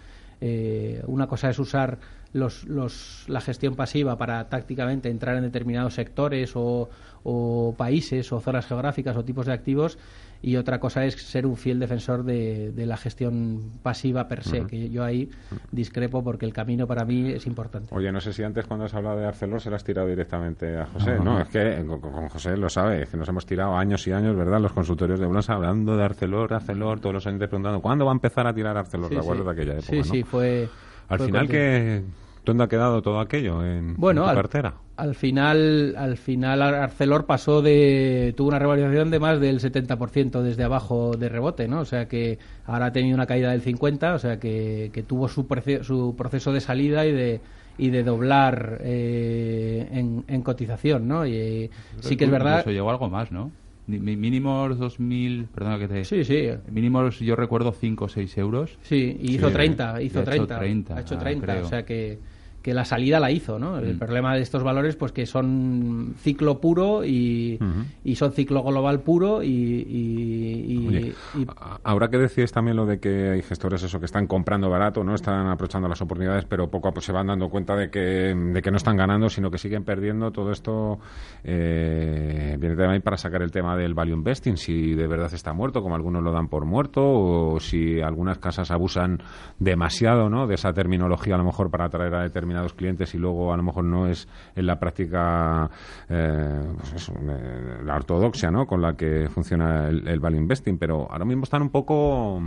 eh, 0.42 1.02
una 1.08 1.28
cosa 1.28 1.50
es 1.50 1.60
usar 1.60 2.00
los, 2.34 2.66
los, 2.66 3.26
la 3.28 3.42
gestión 3.42 3.76
pasiva 3.76 4.18
para 4.18 4.48
tácticamente 4.50 5.10
entrar 5.10 5.38
en 5.38 5.44
determinados 5.44 5.96
sectores 5.96 6.52
o, 6.56 6.90
o 7.24 7.74
países 7.78 8.32
o 8.32 8.40
zonas 8.40 8.66
geográficas 8.66 9.18
o 9.18 9.24
tipos 9.24 9.46
de 9.46 9.54
activos 9.54 9.98
y 10.42 10.56
otra 10.56 10.80
cosa 10.80 11.06
es 11.06 11.16
ser 11.16 11.46
un 11.46 11.58
fiel 11.58 11.80
defensor 11.80 12.24
de, 12.24 12.72
de 12.72 12.86
la 12.86 12.98
gestión 12.98 13.72
pasiva 13.84 14.28
per 14.28 14.44
se, 14.44 14.66
que 14.66 14.90
yo 14.90 15.04
ahí 15.04 15.30
discrepo 15.72 16.24
porque 16.24 16.46
el 16.46 16.54
camino 16.54 16.88
para 16.88 17.06
mí 17.06 17.32
es 17.32 17.48
importante. 17.48 17.94
Oye, 17.94 18.12
no 18.12 18.22
sé 18.22 18.34
si 18.34 18.44
antes 18.44 18.66
cuando 18.66 18.86
has 18.86 18.94
hablado 18.94 19.20
de 19.20 19.26
Arcelor 19.26 19.62
se 19.62 19.70
lo 19.70 19.76
has 19.76 19.84
tirado 19.84 20.08
directamente 20.08 20.78
a 20.78 20.86
José. 20.86 21.20
No, 21.24 21.40
es 21.40 21.50
que 21.50 21.84
con, 21.86 22.30
José 22.30 22.58
lo 22.58 22.70
sabe, 22.70 23.04
es 23.04 23.10
que 23.10 23.18
nos 23.18 23.28
hemos 23.30 23.46
tirado 23.46 23.76
años 23.76 24.06
y 24.08 24.12
años, 24.12 24.36
¿verdad? 24.36 24.60
Los 24.62 24.74
consultorios 24.74 25.20
de 25.20 25.26
bolsa 25.26 25.54
hablando 25.54 25.98
de 25.98 26.04
Arcelor, 26.04 26.54
Arcelor, 26.54 27.00
todos 27.00 27.14
los 27.14 27.28
años 27.28 27.40
preguntando, 27.40 27.82
¿cuándo 27.82 28.06
va 28.06 28.12
a 28.12 28.16
empezar 28.16 28.48
a 28.48 28.54
tirar 28.54 28.78
Arcelor? 28.78 29.10
Sí, 29.10 29.16
de 29.16 29.52
aquella 29.52 29.74
época? 29.74 29.88
Sí, 29.88 30.04
sí, 30.04 30.24
fue... 30.24 30.70
Al 31.10 31.20
final, 31.20 31.48
que 31.48 32.04
¿Dónde 32.48 32.64
ha 32.64 32.68
quedado 32.70 33.02
todo 33.02 33.20
aquello 33.20 33.66
en, 33.66 33.96
bueno, 33.98 34.26
tu 34.26 34.34
cartera? 34.34 34.70
Al, 34.70 34.76
final, 35.16 35.96
al 35.98 36.18
final 36.18 36.62
Arcelor 36.62 37.26
pasó 37.26 37.62
de 37.62 38.34
tuvo 38.36 38.50
una 38.50 38.60
revalorización 38.60 39.12
de 39.12 39.20
más 39.20 39.40
del 39.40 39.60
70% 39.60 40.42
desde 40.42 40.64
abajo 40.64 41.16
de 41.18 41.30
rebote, 41.30 41.68
¿no? 41.68 41.82
O 41.82 41.86
sea 41.86 42.08
que 42.08 42.40
ahora 42.66 42.88
ha 42.88 42.92
tenido 42.92 43.16
una 43.16 43.28
caída 43.28 43.52
del 43.52 43.62
50, 43.62 44.16
o 44.16 44.20
sea 44.20 44.40
que, 44.40 44.90
que 44.94 45.04
tuvo 45.04 45.28
su, 45.28 45.46
su 45.84 46.16
proceso 46.18 46.52
de 46.52 46.62
salida 46.62 47.06
y 47.06 47.12
de 47.12 47.42
y 47.78 47.90
de 47.90 48.04
doblar 48.04 48.80
eh, 48.84 49.88
en, 49.92 50.42
cotización, 50.42 51.08
¿no? 51.08 51.26
Y 51.26 51.70
sí 52.00 52.18
que 52.18 52.26
es 52.26 52.32
verdad. 52.32 52.62
Eso 52.62 52.72
llegó 52.72 52.90
algo 52.90 53.10
más, 53.10 53.32
¿no? 53.32 53.52
Mínimos 53.88 54.78
2.000, 54.78 55.48
perdona 55.48 55.80
que 55.80 55.88
te... 55.88 56.04
Sí, 56.04 56.26
sí. 56.26 56.50
Mínimos 56.70 57.20
yo 57.20 57.36
recuerdo 57.38 57.72
5 57.72 58.06
o 58.06 58.10
6 58.10 58.38
euros. 58.38 58.78
Sí, 58.82 59.16
y 59.22 59.36
hizo 59.36 59.50
30, 59.50 60.02
hizo 60.02 60.24
30. 60.24 60.34
Ha 60.34 60.36
hecho 60.36 60.60
30, 60.60 60.96
ha 60.96 61.02
hecho 61.02 61.18
30 61.18 61.62
o 61.62 61.70
sea 61.70 61.86
que 61.86 62.20
que 62.68 62.74
la 62.74 62.84
salida 62.84 63.18
la 63.22 63.32
hizo, 63.32 63.58
¿no? 63.58 63.78
El 63.78 63.96
Mm. 63.96 64.00
problema 64.00 64.36
de 64.36 64.42
estos 64.42 64.62
valores, 64.62 64.98
pues 64.98 65.14
que 65.14 65.26
son 65.26 66.16
ciclo 66.18 66.60
puro 66.60 67.06
y, 67.06 67.58
y 68.04 68.16
son 68.16 68.34
ciclo 68.34 68.62
global 68.62 69.00
puro 69.04 69.42
y... 69.42 69.48
y- 69.48 70.66
y- 70.74 70.88
Oye, 70.90 71.14
y- 71.38 71.46
a- 71.48 71.80
ahora 71.86 72.10
que 72.10 72.18
decías 72.18 72.52
también 72.52 72.76
lo 72.76 72.86
de 72.86 73.00
que 73.00 73.30
hay 73.30 73.42
gestores 73.42 73.82
eso 73.84 74.00
que 74.00 74.06
están 74.06 74.28
comprando 74.28 74.70
barato, 74.70 75.02
no 75.02 75.16
están 75.16 75.48
aprovechando 75.48 75.88
las 75.88 76.02
oportunidades, 76.02 76.44
pero 76.44 76.70
poco 76.70 76.90
a 76.90 76.92
poco 76.92 77.00
se 77.00 77.14
van 77.14 77.28
dando 77.28 77.48
cuenta 77.48 77.74
de 77.78 77.90
que, 77.90 78.00
de 78.36 78.62
que 78.62 78.70
no 78.70 78.76
están 78.76 78.98
ganando, 78.98 79.30
sino 79.30 79.50
que 79.50 79.58
siguen 79.58 79.86
perdiendo. 79.86 80.32
Todo 80.32 80.52
esto 80.52 81.00
eh, 81.46 82.58
viene 82.60 82.76
también 82.76 83.02
para 83.02 83.16
sacar 83.16 83.42
el 83.44 83.52
tema 83.52 83.78
del 83.78 83.94
value 83.94 84.14
investing, 84.16 84.58
si 84.58 84.94
de 84.94 85.08
verdad 85.08 85.34
está 85.34 85.54
muerto, 85.54 85.82
como 85.82 85.96
algunos 85.96 86.22
lo 86.22 86.34
dan 86.34 86.50
por 86.50 86.66
muerto, 86.66 87.02
o 87.02 87.60
si 87.62 88.02
algunas 88.02 88.40
casas 88.40 88.72
abusan 88.72 89.20
demasiado, 89.58 90.30
¿no? 90.30 90.48
De 90.48 90.56
esa 90.56 90.74
terminología 90.74 91.36
a 91.36 91.38
lo 91.38 91.46
mejor 91.46 91.70
para 91.72 91.86
atraer 91.86 92.14
a 92.16 92.24
determinados 92.24 92.57
clientes 92.74 93.14
y 93.14 93.18
luego 93.18 93.54
a 93.54 93.58
lo 93.58 93.64
mejor 93.64 93.84
no 93.84 94.08
es 94.08 94.28
en 94.56 94.66
la 94.68 94.80
práctica 94.80 95.70
eh, 96.10 96.62
pues 96.78 96.94
eso, 96.94 97.14
eh, 97.30 97.80
la 97.84 97.96
ortodoxia, 97.96 98.52
¿no? 98.52 98.66
Con 98.68 98.82
la 98.82 98.94
que 98.96 99.28
funciona 99.30 99.88
el, 99.88 100.08
el 100.08 100.20
value 100.20 100.38
investing, 100.38 100.78
pero 100.78 101.12
ahora 101.12 101.26
mismo 101.26 101.44
están 101.44 101.62
un 101.62 101.70
poco 101.70 102.42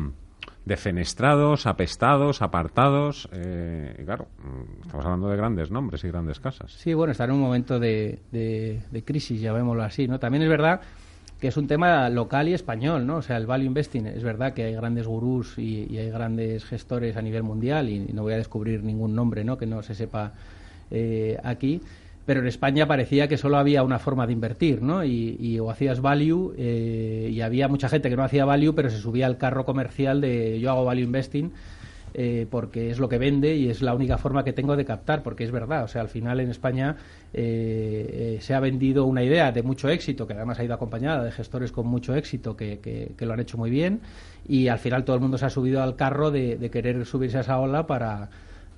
defenestrados, 0.64 1.67
apestados, 1.67 2.43
apartados. 2.43 3.29
eh, 3.33 3.97
y 4.00 4.05
claro, 4.05 4.26
estamos 4.83 5.05
hablando 5.05 5.29
de 5.29 5.37
grandes 5.37 5.71
nombres 5.71 6.05
y 6.05 6.09
grandes 6.09 6.38
casas. 6.40 6.73
Sí, 6.73 6.95
bueno, 6.95 7.12
está 7.12 7.25
en 7.25 7.33
un 7.33 7.40
momento 7.40 7.79
de, 7.79 8.21
de- 8.31 8.83
de 8.90 9.05
crisis, 9.05 9.40
llamémoslo 9.40 9.83
así, 9.83 10.07
¿no? 10.07 10.19
También 10.19 10.43
es 10.43 10.49
verdad 10.49 10.81
que 11.41 11.49
es 11.49 11.57
un 11.57 11.67
tema 11.67 12.09
local 12.11 12.49
y 12.49 12.55
español, 12.55 13.07
¿no? 13.07 13.17
O 13.17 13.23
sea, 13.23 13.39
el 13.39 13.47
value 13.47 13.65
investing, 13.65 14.07
es 14.07 14.23
verdad 14.23 14.53
que 14.53 14.65
hay 14.65 14.75
grandes 14.75 15.07
gurús 15.07 15.59
y, 15.59 15.97
hay 15.97 16.11
grandes 16.11 16.65
gestores 16.65 17.17
a 17.17 17.23
nivel 17.23 17.43
mundial 17.43 17.89
y, 17.89 17.99
no 18.13 18.23
voy 18.23 18.35
a 18.35 18.37
descubrir 18.37 18.85
ningún 18.85 19.15
nombre, 19.15 19.43
¿no? 19.43 19.57
Que 19.57 19.67
no 19.67 19.83
se 19.83 19.95
sepa 19.95 20.33
eh, 20.91 21.39
aquí. 21.43 21.81
Pero 22.27 22.41
en 22.41 22.47
España 22.47 22.87
parecía 22.87 23.27
que 23.27 23.39
solo 23.39 23.57
había 23.57 23.83
una 23.83 23.99
forma 23.99 24.27
de 24.27 24.35
invertir, 24.35 24.83
¿no? 24.83 25.03
Y, 25.03 25.37
y 25.41 25.59
o 25.59 25.71
hacías 25.71 26.03
value 26.03 26.55
eh, 26.59 27.31
y 27.33 27.41
había 27.41 27.67
mucha 27.69 27.89
gente 27.89 28.11
que 28.11 28.17
no 28.17 28.23
hacía 28.23 28.45
value, 28.45 28.75
pero 28.75 28.91
se 28.91 28.99
subía 28.99 29.25
al 29.25 29.39
carro 29.39 29.65
comercial 29.65 30.21
de 30.21 30.61
yo 30.61 30.71
hago 30.71 30.85
value 30.85 31.05
investing 31.05 31.53
eh, 32.14 32.47
porque 32.50 32.90
es 32.90 32.99
lo 32.99 33.09
que 33.09 33.19
vende 33.19 33.55
y 33.57 33.69
es 33.71 33.83
la 33.83 33.95
única 33.95 34.19
forma 34.19 34.45
que 34.45 34.52
tengo 34.52 34.76
de 34.76 34.85
captar, 34.85 35.23
porque 35.23 35.45
es 35.45 35.50
verdad, 35.50 35.85
o 35.85 35.88
sea, 35.88 36.00
al 36.02 36.09
final 36.09 36.40
en 36.40 36.50
España 36.50 36.97
eh, 37.33 38.37
eh, 38.37 38.40
se 38.40 38.55
ha 38.55 38.61
vendido 38.61 39.05
una 39.05 39.23
idea 39.23 39.52
de 39.52 39.62
mucho 39.62 39.88
éxito, 39.88 40.26
que 40.26 40.35
además 40.35 40.59
ha 40.59 40.64
ido 40.64 40.75
acompañada 40.75 41.25
de 41.25 41.33
gestores 41.33 41.73
con 41.73 41.87
mucho 41.87 42.14
éxito 42.14 42.57
que, 42.57 42.79
que- 42.81 43.26
lo 43.26 43.33
han 43.35 43.40
hecho 43.40 43.59
muy 43.59 43.71
bien, 43.71 44.00
y 44.49 44.69
al 44.69 44.79
final 44.79 45.05
todo 45.05 45.17
el 45.17 45.23
mundo 45.23 45.38
se 45.38 45.47
ha 45.47 45.50
subido 45.50 45.83
al 45.83 45.97
carro 45.97 46.31
de 46.31 46.71
querer 46.73 47.05
subirse 47.07 47.38
a 47.38 47.40
esa 47.43 47.59
ola 47.61 47.87
para 47.87 48.31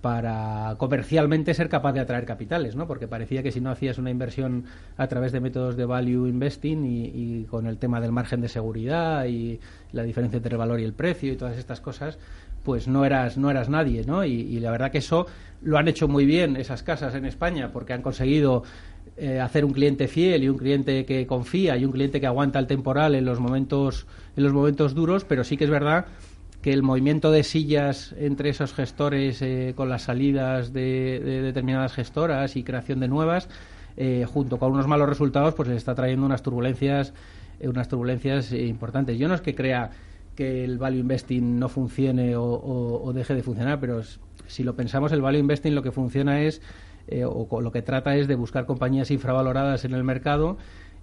para 0.02 0.74
comercialmente 0.78 1.54
ser 1.54 1.68
capaz 1.68 1.92
de 1.92 2.00
atraer 2.00 2.26
capitales, 2.26 2.76
¿no? 2.76 2.86
Porque 2.86 3.08
parecía 3.08 3.42
que 3.42 3.52
si 3.52 3.60
no 3.60 3.70
hacías 3.70 3.98
una 3.98 4.10
inversión 4.10 4.64
a 4.96 5.06
través 5.06 5.32
de 5.32 5.40
métodos 5.40 5.76
de 5.76 5.86
value 5.86 6.26
investing 6.26 6.84
y, 6.84 7.04
y 7.04 7.44
con 7.44 7.66
el 7.66 7.78
tema 7.78 8.00
del 8.00 8.12
margen 8.12 8.40
de 8.40 8.48
seguridad 8.48 9.24
y 9.26 9.60
la 9.92 10.02
diferencia 10.02 10.38
entre 10.38 10.52
el 10.52 10.58
valor 10.58 10.80
y 10.80 10.84
el 10.84 10.92
precio 10.92 11.32
y 11.32 11.36
todas 11.36 11.56
estas 11.56 11.80
cosas, 11.80 12.18
pues 12.64 12.88
no 12.88 13.04
eras 13.04 13.36
no 13.36 13.50
eras 13.50 13.68
nadie, 13.68 14.04
¿no? 14.04 14.24
Y, 14.24 14.60
la 14.60 14.70
verdad 14.70 14.90
que 14.90 14.98
eso 14.98 15.26
lo 15.62 15.78
han 15.78 15.88
hecho 15.88 16.08
muy 16.08 16.26
bien 16.26 16.56
esas 16.56 16.82
casas 16.82 17.14
en 17.14 17.24
España 17.24 17.70
porque 17.72 17.92
han 17.92 18.02
conseguido 18.02 18.62
eh, 19.16 19.40
hacer 19.40 19.64
un 19.64 19.72
cliente 19.72 20.08
fiel 20.08 20.44
y 20.44 20.48
un 20.48 20.58
cliente 20.58 21.04
que 21.04 21.26
confía 21.26 21.76
y 21.76 21.84
un 21.84 21.92
cliente 21.92 22.20
que 22.20 22.26
aguanta 22.26 22.58
el 22.58 22.66
temporal 22.66 23.14
en 23.14 23.24
los 23.24 23.40
momentos 23.40 24.06
en 24.36 24.44
los 24.44 24.52
momentos 24.52 24.94
duros, 24.94 25.24
pero 25.24 25.44
sí 25.44 25.56
que 25.56 25.64
es 25.64 25.70
verdad 25.70 26.06
que 26.62 26.72
el 26.72 26.82
movimiento 26.82 27.30
de 27.30 27.42
sillas 27.42 28.14
entre 28.18 28.48
esos 28.48 28.72
gestores 28.72 29.42
eh, 29.42 29.74
con 29.76 29.88
las 29.88 30.02
salidas 30.02 30.72
de, 30.72 31.20
de 31.22 31.42
determinadas 31.42 31.92
gestoras 31.92 32.56
y 32.56 32.62
creación 32.62 33.00
de 33.00 33.08
nuevas, 33.08 33.48
eh, 33.96 34.24
junto 34.26 34.58
con 34.58 34.72
unos 34.72 34.86
malos 34.86 35.08
resultados, 35.08 35.54
pues 35.54 35.68
les 35.68 35.78
está 35.78 35.94
trayendo 35.94 36.24
unas 36.24 36.42
turbulencias, 36.42 37.12
eh, 37.60 37.68
unas 37.68 37.88
turbulencias 37.88 38.52
eh, 38.52 38.66
importantes. 38.66 39.18
Yo 39.18 39.28
no 39.28 39.34
es 39.34 39.40
que 39.40 39.54
crea 39.54 39.90
que 40.34 40.64
el 40.64 40.78
value 40.78 41.00
investing 41.00 41.58
no 41.58 41.68
funcione 41.68 42.34
o, 42.36 43.12
deje 43.14 43.34
de 43.34 43.42
funcionar, 43.42 43.80
pero 43.80 44.00
si 44.46 44.62
lo 44.62 44.74
pensamos, 44.74 45.12
el 45.12 45.20
value 45.20 45.38
investing 45.38 45.74
lo 45.74 45.82
que 45.82 45.92
funciona 45.92 46.40
es 46.40 46.62
eh, 47.08 47.24
o 47.24 47.60
lo 47.60 47.72
que 47.72 47.82
trata 47.82 48.16
es 48.16 48.28
de 48.28 48.34
buscar 48.34 48.64
compañías 48.64 49.10
infravaloradas 49.10 49.84
en 49.84 49.92
el 49.92 50.04
mercado 50.04 50.56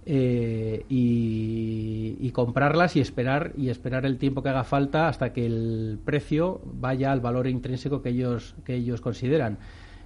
eh, 0.06 0.84
y, 0.88 2.16
y 2.20 2.30
comprarlas 2.30 2.96
y 2.96 3.00
esperar 3.00 3.52
y 3.56 3.68
esperar 3.68 4.06
el 4.06 4.18
tiempo 4.18 4.42
que 4.42 4.48
haga 4.48 4.64
falta 4.64 5.08
hasta 5.08 5.32
que 5.32 5.46
el 5.46 5.98
precio 6.04 6.60
vaya 6.64 7.12
al 7.12 7.20
valor 7.20 7.46
intrínseco 7.46 8.02
que 8.02 8.10
ellos 8.10 8.54
que 8.64 8.74
ellos 8.74 9.00
consideran. 9.00 9.58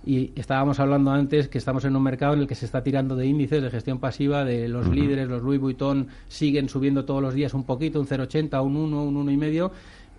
Y 0.07 0.33
estábamos 0.37 0.81
hablando 0.81 1.13
antes 1.13 1.49
que 1.49 1.57
estamos 1.57 1.85
en 1.87 1.97
un 1.97 2.03
mercado 2.03 2.35
en 2.35 2.41
el 2.41 2.47
que 2.47 2.55
se 2.55 2.67
está 2.67 2.83
tirando 2.83 3.17
de 3.17 3.27
índices 3.27 3.63
de 3.63 3.71
gestión 3.71 4.01
pasiva 4.01 4.45
de 4.45 4.69
los 4.69 4.89
líderes 4.89 5.29
los 5.29 5.43
Louis 5.43 5.59
Vuitton 5.59 6.09
siguen 6.29 6.69
subiendo 6.69 7.07
todos 7.07 7.23
los 7.23 7.33
días 7.33 7.55
un 7.55 7.65
poquito 7.65 8.01
un 8.01 8.07
0,80 8.07 8.63
un 8.63 8.77
1 8.77 9.03
un 9.03 9.17
1 9.17 9.31
y 9.31 9.37
medio 9.39 9.73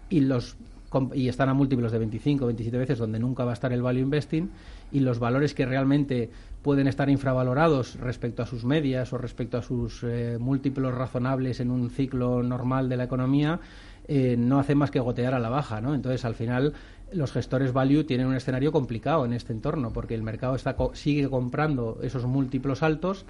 y 0.10 0.22
los 0.22 0.58
y 1.14 1.30
están 1.30 1.50
a 1.50 1.54
múltiplos 1.54 1.92
de 1.92 2.00
25, 2.00 2.46
27 2.46 2.78
veces 2.78 2.98
donde 2.98 3.20
nunca 3.20 3.44
va 3.46 3.52
a 3.52 3.54
estar 3.54 3.72
el 3.74 3.82
value 3.82 4.02
investing 4.02 4.50
y 4.92 5.00
los 5.02 5.20
valores 5.20 5.54
que 5.54 5.66
realmente 5.66 6.30
pueden 6.62 6.88
estar 6.88 7.10
infravalorados 7.10 7.96
respecto 8.00 8.42
a 8.44 8.46
sus 8.46 8.64
medias 8.66 9.14
o 9.14 9.18
respecto 9.18 9.58
a 9.58 9.62
sus 9.62 10.04
eh, 10.04 10.38
múltiplos 10.40 10.94
razonables 10.94 11.60
en 11.60 11.72
un 11.72 11.90
ciclo 11.90 12.42
normal 12.44 12.90
de 12.90 12.98
la 12.98 13.04
economía 13.04 13.60
eh, 14.08 14.36
no 14.38 14.60
hacen 14.60 14.78
más 14.78 14.92
que 14.92 15.00
gotear 15.00 15.34
a 15.34 15.40
la 15.40 15.50
baja, 15.50 15.82
¿no? 15.82 15.96
Entonces, 15.96 16.26
al 16.26 16.36
final, 16.36 16.74
los 17.12 17.32
gestores 17.32 17.74
value 17.74 18.04
tienen 18.04 18.28
un 18.28 18.36
escenario 18.36 18.72
complicado 18.72 19.26
en 19.26 19.34
este 19.34 19.52
entorno 19.54 19.92
porque 19.94 20.14
el 20.16 20.22
mercado 20.22 20.56
está 20.56 20.76
co- 20.76 20.94
sigue 20.94 21.28
comprando 21.30 22.00
esos 22.04 22.26
múltiplos 22.26 22.84
altos 22.84 23.26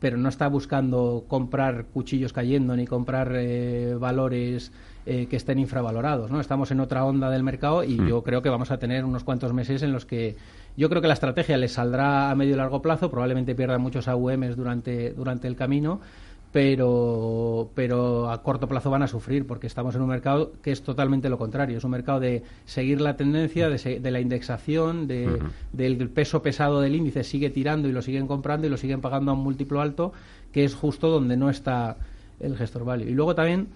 pero 0.00 0.16
no 0.16 0.28
está 0.28 0.46
buscando 0.48 1.24
comprar 1.26 1.86
cuchillos 1.86 2.32
cayendo 2.32 2.76
ni 2.76 2.86
comprar 2.86 3.32
eh, 3.34 3.96
valores 3.98 4.70
eh, 5.08 5.26
que 5.28 5.36
estén 5.36 5.58
infravalorados. 5.58 6.30
¿no? 6.30 6.38
Estamos 6.40 6.70
en 6.70 6.80
otra 6.80 7.04
onda 7.04 7.30
del 7.30 7.42
mercado 7.42 7.82
y 7.82 7.96
yo 8.08 8.22
creo 8.22 8.42
que 8.42 8.50
vamos 8.50 8.70
a 8.70 8.78
tener 8.78 9.04
unos 9.04 9.24
cuantos 9.24 9.52
meses 9.54 9.82
en 9.82 9.92
los 9.92 10.04
que 10.04 10.36
yo 10.76 10.88
creo 10.88 11.00
que 11.02 11.08
la 11.08 11.14
estrategia 11.14 11.56
les 11.56 11.72
saldrá 11.72 12.30
a 12.30 12.34
medio 12.34 12.54
y 12.54 12.56
largo 12.56 12.82
plazo, 12.82 13.10
probablemente 13.10 13.54
pierdan 13.54 13.80
muchos 13.80 14.06
AUMs 14.06 14.54
durante, 14.56 15.12
durante 15.12 15.48
el 15.48 15.56
camino, 15.56 16.00
pero, 16.52 17.70
pero 17.74 18.30
a 18.30 18.42
corto 18.42 18.68
plazo 18.68 18.90
van 18.90 19.02
a 19.02 19.08
sufrir 19.08 19.46
porque 19.46 19.66
estamos 19.66 19.94
en 19.94 20.02
un 20.02 20.08
mercado 20.08 20.52
que 20.62 20.70
es 20.72 20.82
totalmente 20.82 21.28
lo 21.28 21.38
contrario. 21.38 21.78
Es 21.78 21.84
un 21.84 21.90
mercado 21.90 22.20
de 22.20 22.42
seguir 22.64 23.00
la 23.00 23.16
tendencia, 23.16 23.68
de, 23.68 23.78
se- 23.78 24.00
de 24.00 24.10
la 24.10 24.20
indexación, 24.20 25.06
de, 25.06 25.38
del 25.72 26.08
peso 26.10 26.42
pesado 26.42 26.80
del 26.80 26.94
índice 26.94 27.24
sigue 27.24 27.50
tirando 27.50 27.88
y 27.88 27.92
lo 27.92 28.02
siguen 28.02 28.26
comprando 28.26 28.66
y 28.66 28.70
lo 28.70 28.76
siguen 28.76 29.00
pagando 29.00 29.30
a 29.30 29.34
un 29.34 29.40
múltiplo 29.42 29.80
alto, 29.80 30.12
que 30.52 30.64
es 30.64 30.74
justo 30.74 31.08
donde 31.08 31.36
no 31.36 31.48
está 31.50 31.96
el 32.40 32.56
gestor 32.56 32.84
value. 32.84 33.08
Y 33.10 33.14
luego 33.14 33.34
también, 33.34 33.68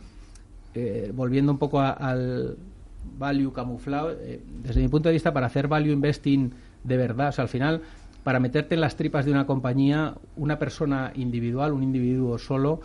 eh, 0.75 1.13
volviendo 1.15 1.53
un 1.53 1.59
poco 1.59 1.81
a- 1.81 1.91
al 1.91 2.57
value 3.19 3.53
camuflado, 3.53 4.13
eh, 4.13 4.41
desde 4.63 4.81
mi 4.81 4.89
punto 4.89 5.09
de 5.09 5.15
vista, 5.15 5.33
para 5.33 5.47
hacer 5.47 5.69
value 5.69 5.93
investing 5.93 6.51
de 6.85 6.97
verdad, 6.97 7.29
o 7.29 7.33
sea, 7.33 7.43
al 7.43 7.49
final, 7.49 7.83
para 8.25 8.41
meterte 8.41 8.75
en 8.75 8.81
las 8.81 8.97
tripas 8.97 9.25
de 9.25 9.33
una 9.33 9.47
compañía, 9.47 10.15
una 10.37 10.59
persona 10.59 11.13
individual, 11.17 11.73
un 11.73 11.83
individuo 11.83 12.39
solo, 12.39 12.81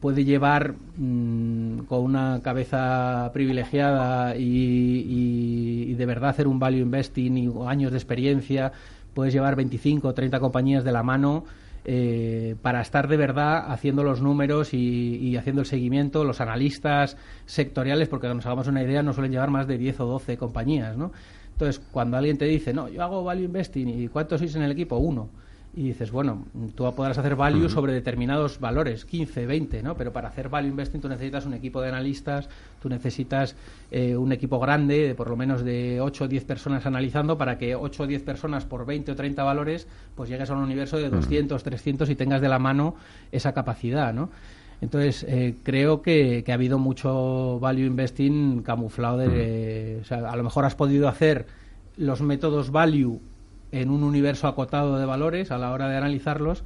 puede 0.00 0.24
llevar 0.24 0.74
mm, 0.96 1.80
con 1.88 2.00
una 2.02 2.40
cabeza 2.42 3.30
privilegiada 3.32 4.36
y, 4.36 4.42
y- 4.42 5.84
y 5.90 5.94
de 5.94 6.06
verdad 6.06 6.30
hacer 6.30 6.48
un 6.48 6.58
value 6.58 6.80
investing 6.80 7.36
y 7.38 7.50
años 7.68 7.92
de 7.92 7.98
experiencia, 7.98 8.72
puedes 9.14 9.32
llevar 9.32 9.54
25 9.56 10.08
o 10.08 10.14
30 10.14 10.40
compañías 10.40 10.82
de 10.84 10.90
la 10.92 11.02
mano 11.02 11.44
eh, 11.84 12.56
para 12.62 12.80
estar 12.80 13.08
de 13.08 13.16
verdad 13.16 13.70
haciendo 13.70 14.04
los 14.04 14.22
números 14.22 14.72
y, 14.74 15.16
y 15.16 15.36
haciendo 15.36 15.62
el 15.62 15.66
seguimiento, 15.66 16.24
los 16.24 16.40
analistas 16.40 17.16
sectoriales, 17.44 18.08
porque 18.08 18.28
nos 18.28 18.46
hagamos 18.46 18.68
una 18.68 18.82
idea, 18.82 19.02
no 19.02 19.12
suelen 19.12 19.32
llevar 19.32 19.50
más 19.50 19.66
de 19.66 19.78
10 19.78 20.00
o 20.00 20.06
12 20.06 20.36
compañías, 20.36 20.96
¿no? 20.96 21.12
Entonces, 21.52 21.84
cuando 21.92 22.16
alguien 22.16 22.38
te 22.38 22.46
dice, 22.46 22.72
no, 22.72 22.88
yo 22.88 23.02
hago 23.02 23.22
value 23.22 23.44
investing, 23.44 23.88
¿y 23.88 24.08
cuántos 24.08 24.40
sois 24.40 24.54
en 24.56 24.62
el 24.62 24.72
equipo? 24.72 24.96
Uno. 24.96 25.28
Y 25.74 25.84
dices, 25.84 26.10
bueno, 26.10 26.44
tú 26.74 26.92
podrás 26.94 27.16
hacer 27.16 27.34
value 27.34 27.70
sobre 27.70 27.94
determinados 27.94 28.60
valores, 28.60 29.06
15, 29.06 29.46
20, 29.46 29.82
¿no? 29.82 29.96
Pero 29.96 30.12
para 30.12 30.28
hacer 30.28 30.50
value 30.50 30.68
investing 30.68 31.00
tú 31.00 31.08
necesitas 31.08 31.46
un 31.46 31.54
equipo 31.54 31.80
de 31.80 31.88
analistas, 31.88 32.50
tú 32.78 32.90
necesitas 32.90 33.56
eh, 33.90 34.14
un 34.14 34.32
equipo 34.32 34.60
grande, 34.60 35.08
de 35.08 35.14
por 35.14 35.30
lo 35.30 35.36
menos 35.36 35.64
de 35.64 35.98
8 35.98 36.24
o 36.24 36.28
10 36.28 36.44
personas 36.44 36.84
analizando, 36.84 37.38
para 37.38 37.56
que 37.56 37.74
8 37.74 38.02
o 38.02 38.06
10 38.06 38.22
personas 38.22 38.66
por 38.66 38.84
20 38.84 39.12
o 39.12 39.16
30 39.16 39.42
valores, 39.44 39.88
pues 40.14 40.28
llegues 40.28 40.50
a 40.50 40.52
un 40.52 40.62
universo 40.62 40.98
de 40.98 41.08
200, 41.08 41.62
300 41.62 42.10
y 42.10 42.16
tengas 42.16 42.42
de 42.42 42.50
la 42.50 42.58
mano 42.58 42.94
esa 43.30 43.54
capacidad, 43.54 44.12
¿no? 44.12 44.28
Entonces, 44.82 45.24
eh, 45.26 45.54
creo 45.62 46.02
que, 46.02 46.42
que 46.44 46.52
ha 46.52 46.56
habido 46.56 46.78
mucho 46.78 47.58
value 47.60 47.86
investing 47.86 48.62
camuflado 48.62 49.18
de... 49.18 50.00
O 50.02 50.04
sea, 50.04 50.18
a 50.28 50.36
lo 50.36 50.42
mejor 50.42 50.64
has 50.66 50.74
podido 50.74 51.08
hacer 51.08 51.46
los 51.96 52.20
métodos 52.20 52.70
value 52.70 53.20
en 53.72 53.90
un 53.90 54.04
universo 54.04 54.46
acotado 54.46 54.98
de 54.98 55.06
valores 55.06 55.50
a 55.50 55.58
la 55.58 55.72
hora 55.72 55.88
de 55.88 55.96
analizarlos, 55.96 56.62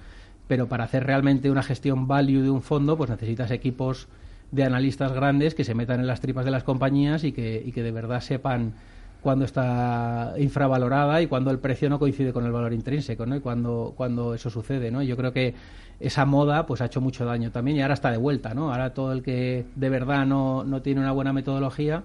pero 0.48 0.68
para 0.68 0.84
hacer 0.84 1.04
realmente 1.04 1.50
una 1.50 1.62
gestión 1.62 2.06
value 2.06 2.42
de 2.42 2.50
un 2.50 2.62
fondo, 2.62 2.96
pues 2.96 3.10
necesitas 3.10 3.50
equipos 3.50 4.08
de 4.52 4.64
analistas 4.64 5.12
grandes 5.12 5.54
que 5.54 5.64
se 5.64 5.75
metan 5.75 6.00
en 6.00 6.06
las 6.06 6.20
tripas 6.20 6.44
de 6.44 6.50
las 6.50 6.64
compañías 6.64 7.25
y 7.25 7.32
que, 7.32 7.62
y 7.64 7.72
que 7.72 7.82
de 7.82 7.92
verdad 7.92 8.20
sepan 8.20 8.75
cuando 9.22 9.44
está 9.44 10.34
infravalorada 10.38 11.20
y 11.20 11.26
cuando 11.26 11.50
el 11.50 11.58
precio 11.58 11.88
no 11.88 11.98
coincide 11.98 12.32
con 12.32 12.44
el 12.44 12.52
valor 12.52 12.72
intrínseco, 12.72 13.26
¿no? 13.26 13.34
Y 13.34 13.40
cuando, 13.40 13.92
cuando 13.96 14.34
eso 14.34 14.50
sucede, 14.50 14.90
¿no? 14.92 15.02
Yo 15.02 15.16
creo 15.16 15.32
que 15.32 15.54
esa 15.98 16.25
moda 16.26 16.66
pues 16.66 16.80
ha 16.80 16.86
hecho 16.86 17.00
mucho 17.00 17.25
daño 17.25 17.50
también 17.50 17.76
y 17.76 17.82
ahora 17.82 17.94
está 17.94 18.10
de 18.10 18.18
vuelta, 18.18 18.54
¿no? 18.54 18.70
Ahora 18.70 18.94
todo 18.94 19.12
el 19.12 19.22
que 19.22 19.64
de 19.75 19.88
verdad 19.88 20.26
no, 20.26 20.62
no 20.62 20.82
tiene 20.82 21.00
una 21.00 21.10
buena 21.10 21.32
metodología, 21.32 22.04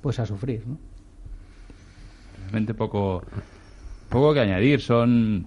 pues 0.00 0.18
a 0.18 0.24
sufrir, 0.24 0.66
¿no? 0.66 0.78
Realmente 2.44 2.72
poco, 2.72 3.22
poco 4.12 4.34
que 4.34 4.40
añadir. 4.40 4.80
Son 4.80 5.46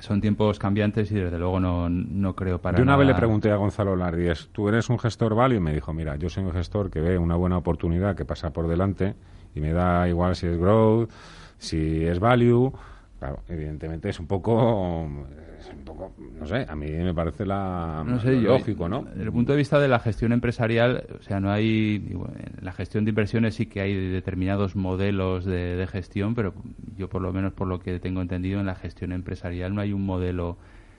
son 0.00 0.20
tiempos 0.20 0.58
cambiantes 0.58 1.10
y 1.10 1.16
desde 1.16 1.38
luego 1.38 1.58
no, 1.58 1.88
no 1.88 2.36
creo 2.36 2.60
para 2.60 2.78
Yo 2.78 2.82
una 2.82 2.92
nada... 2.92 2.98
vez 2.98 3.08
le 3.08 3.14
pregunté 3.14 3.50
a 3.50 3.56
Gonzalo 3.56 3.96
Lardies, 3.96 4.48
¿tú 4.52 4.68
eres 4.68 4.88
un 4.88 4.98
gestor 4.98 5.34
value? 5.34 5.56
Y 5.56 5.60
me 5.60 5.74
dijo, 5.74 5.92
mira, 5.92 6.16
yo 6.16 6.28
soy 6.28 6.44
un 6.44 6.52
gestor 6.52 6.90
que 6.90 7.00
ve 7.00 7.18
una 7.18 7.34
buena 7.34 7.56
oportunidad 7.56 8.14
que 8.14 8.24
pasa 8.24 8.52
por 8.52 8.68
delante 8.68 9.14
y 9.54 9.60
me 9.60 9.72
da 9.72 10.08
igual 10.08 10.36
si 10.36 10.46
es 10.46 10.56
growth, 10.56 11.10
si 11.58 12.04
es 12.04 12.20
value. 12.20 12.72
Claro, 13.18 13.40
evidentemente 13.48 14.08
es 14.08 14.20
un 14.20 14.28
poco, 14.28 15.08
es 15.58 15.70
un 15.70 15.84
poco, 15.84 16.12
no 16.38 16.46
sé, 16.46 16.66
a 16.68 16.76
mí 16.76 16.90
me 16.90 17.12
parece 17.12 17.44
la 17.44 18.04
no 18.06 18.20
sé, 18.20 18.40
yo, 18.40 18.58
lógico, 18.58 18.88
¿no? 18.88 19.02
Desde 19.02 19.24
el 19.24 19.32
punto 19.32 19.52
de 19.52 19.58
vista 19.58 19.78
de 19.80 19.88
la 19.88 19.98
gestión 19.98 20.32
empresarial, 20.32 21.04
o 21.18 21.22
sea, 21.22 21.40
no 21.40 21.50
hay. 21.50 21.98
digo, 21.98 22.28
en 22.28 22.64
la 22.64 22.72
gestión 22.72 23.04
de 23.04 23.10
inversiones 23.10 23.54
sí 23.56 23.66
que 23.66 23.80
hay 23.80 23.94
determinados 24.10 24.76
modelos 24.76 25.44
de, 25.44 25.76
de 25.76 25.86
gestión, 25.86 26.34
pero 26.34 26.54
yo, 26.96 27.08
por 27.08 27.22
lo 27.22 27.32
menos, 27.32 27.52
por 27.52 27.66
lo 27.66 27.80
que 27.80 27.98
tengo 27.98 28.22
entendido, 28.22 28.60
en 28.60 28.66
la 28.66 28.74
gestión 28.74 29.12
empresarial 29.12 29.74
no 29.74 29.80
hay 29.80 29.92
un 29.92 30.04
modelo 30.04 30.56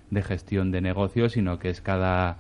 de 0.09 0.21
gestión 0.21 0.71
de 0.71 0.81
negocios, 0.81 1.33
sino 1.33 1.59
que 1.59 1.69
es 1.69 1.81
cada 1.81 2.37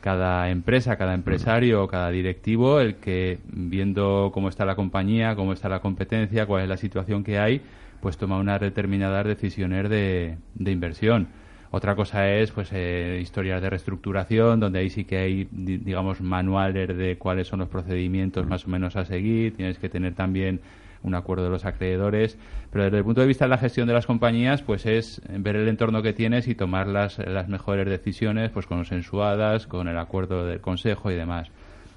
cada 0.00 0.48
empresa, 0.50 0.96
cada 0.96 1.14
empresario, 1.14 1.86
cada 1.88 2.10
directivo, 2.10 2.80
el 2.80 2.96
que 2.96 3.40
viendo 3.48 4.30
cómo 4.32 4.48
está 4.48 4.64
la 4.64 4.76
compañía, 4.76 5.34
cómo 5.34 5.52
está 5.52 5.68
la 5.68 5.80
competencia, 5.80 6.46
cuál 6.46 6.62
es 6.62 6.68
la 6.68 6.76
situación 6.76 7.24
que 7.24 7.38
hay, 7.38 7.60
pues 8.00 8.16
toma 8.16 8.38
unas 8.38 8.60
determinadas 8.60 9.26
decisiones 9.26 9.90
de, 9.90 10.36
de 10.54 10.70
inversión. 10.70 11.28
Otra 11.70 11.94
cosa 11.94 12.30
es 12.32 12.50
pues 12.50 12.70
eh, 12.72 13.18
historias 13.20 13.60
de 13.60 13.68
reestructuración, 13.70 14.58
donde 14.60 14.78
ahí 14.78 14.90
sí 14.90 15.04
que 15.04 15.18
hay, 15.18 15.48
di- 15.50 15.76
digamos, 15.78 16.20
manuales 16.20 16.96
de 16.96 17.18
cuáles 17.18 17.46
son 17.48 17.60
los 17.60 17.68
procedimientos 17.68 18.46
más 18.46 18.66
o 18.66 18.68
menos 18.70 18.96
a 18.96 19.04
seguir. 19.04 19.54
Tienes 19.54 19.78
que 19.78 19.88
tener 19.88 20.14
también 20.14 20.60
un 21.02 21.14
acuerdo 21.14 21.44
de 21.44 21.50
los 21.50 21.64
acreedores. 21.66 22.38
Pero 22.72 22.84
desde 22.84 22.98
el 22.98 23.04
punto 23.04 23.20
de 23.20 23.26
vista 23.26 23.44
de 23.44 23.50
la 23.50 23.58
gestión 23.58 23.86
de 23.86 23.92
las 23.94 24.06
compañías, 24.06 24.62
pues 24.62 24.86
es 24.86 25.20
ver 25.28 25.56
el 25.56 25.68
entorno 25.68 26.02
que 26.02 26.12
tienes 26.14 26.48
y 26.48 26.54
tomar 26.54 26.86
las, 26.86 27.18
las 27.18 27.48
mejores 27.48 27.86
decisiones, 27.86 28.50
pues 28.50 28.66
consensuadas, 28.66 29.66
con 29.66 29.88
el 29.88 29.98
acuerdo 29.98 30.46
del 30.46 30.60
consejo 30.60 31.10
y 31.10 31.14
demás. 31.14 31.48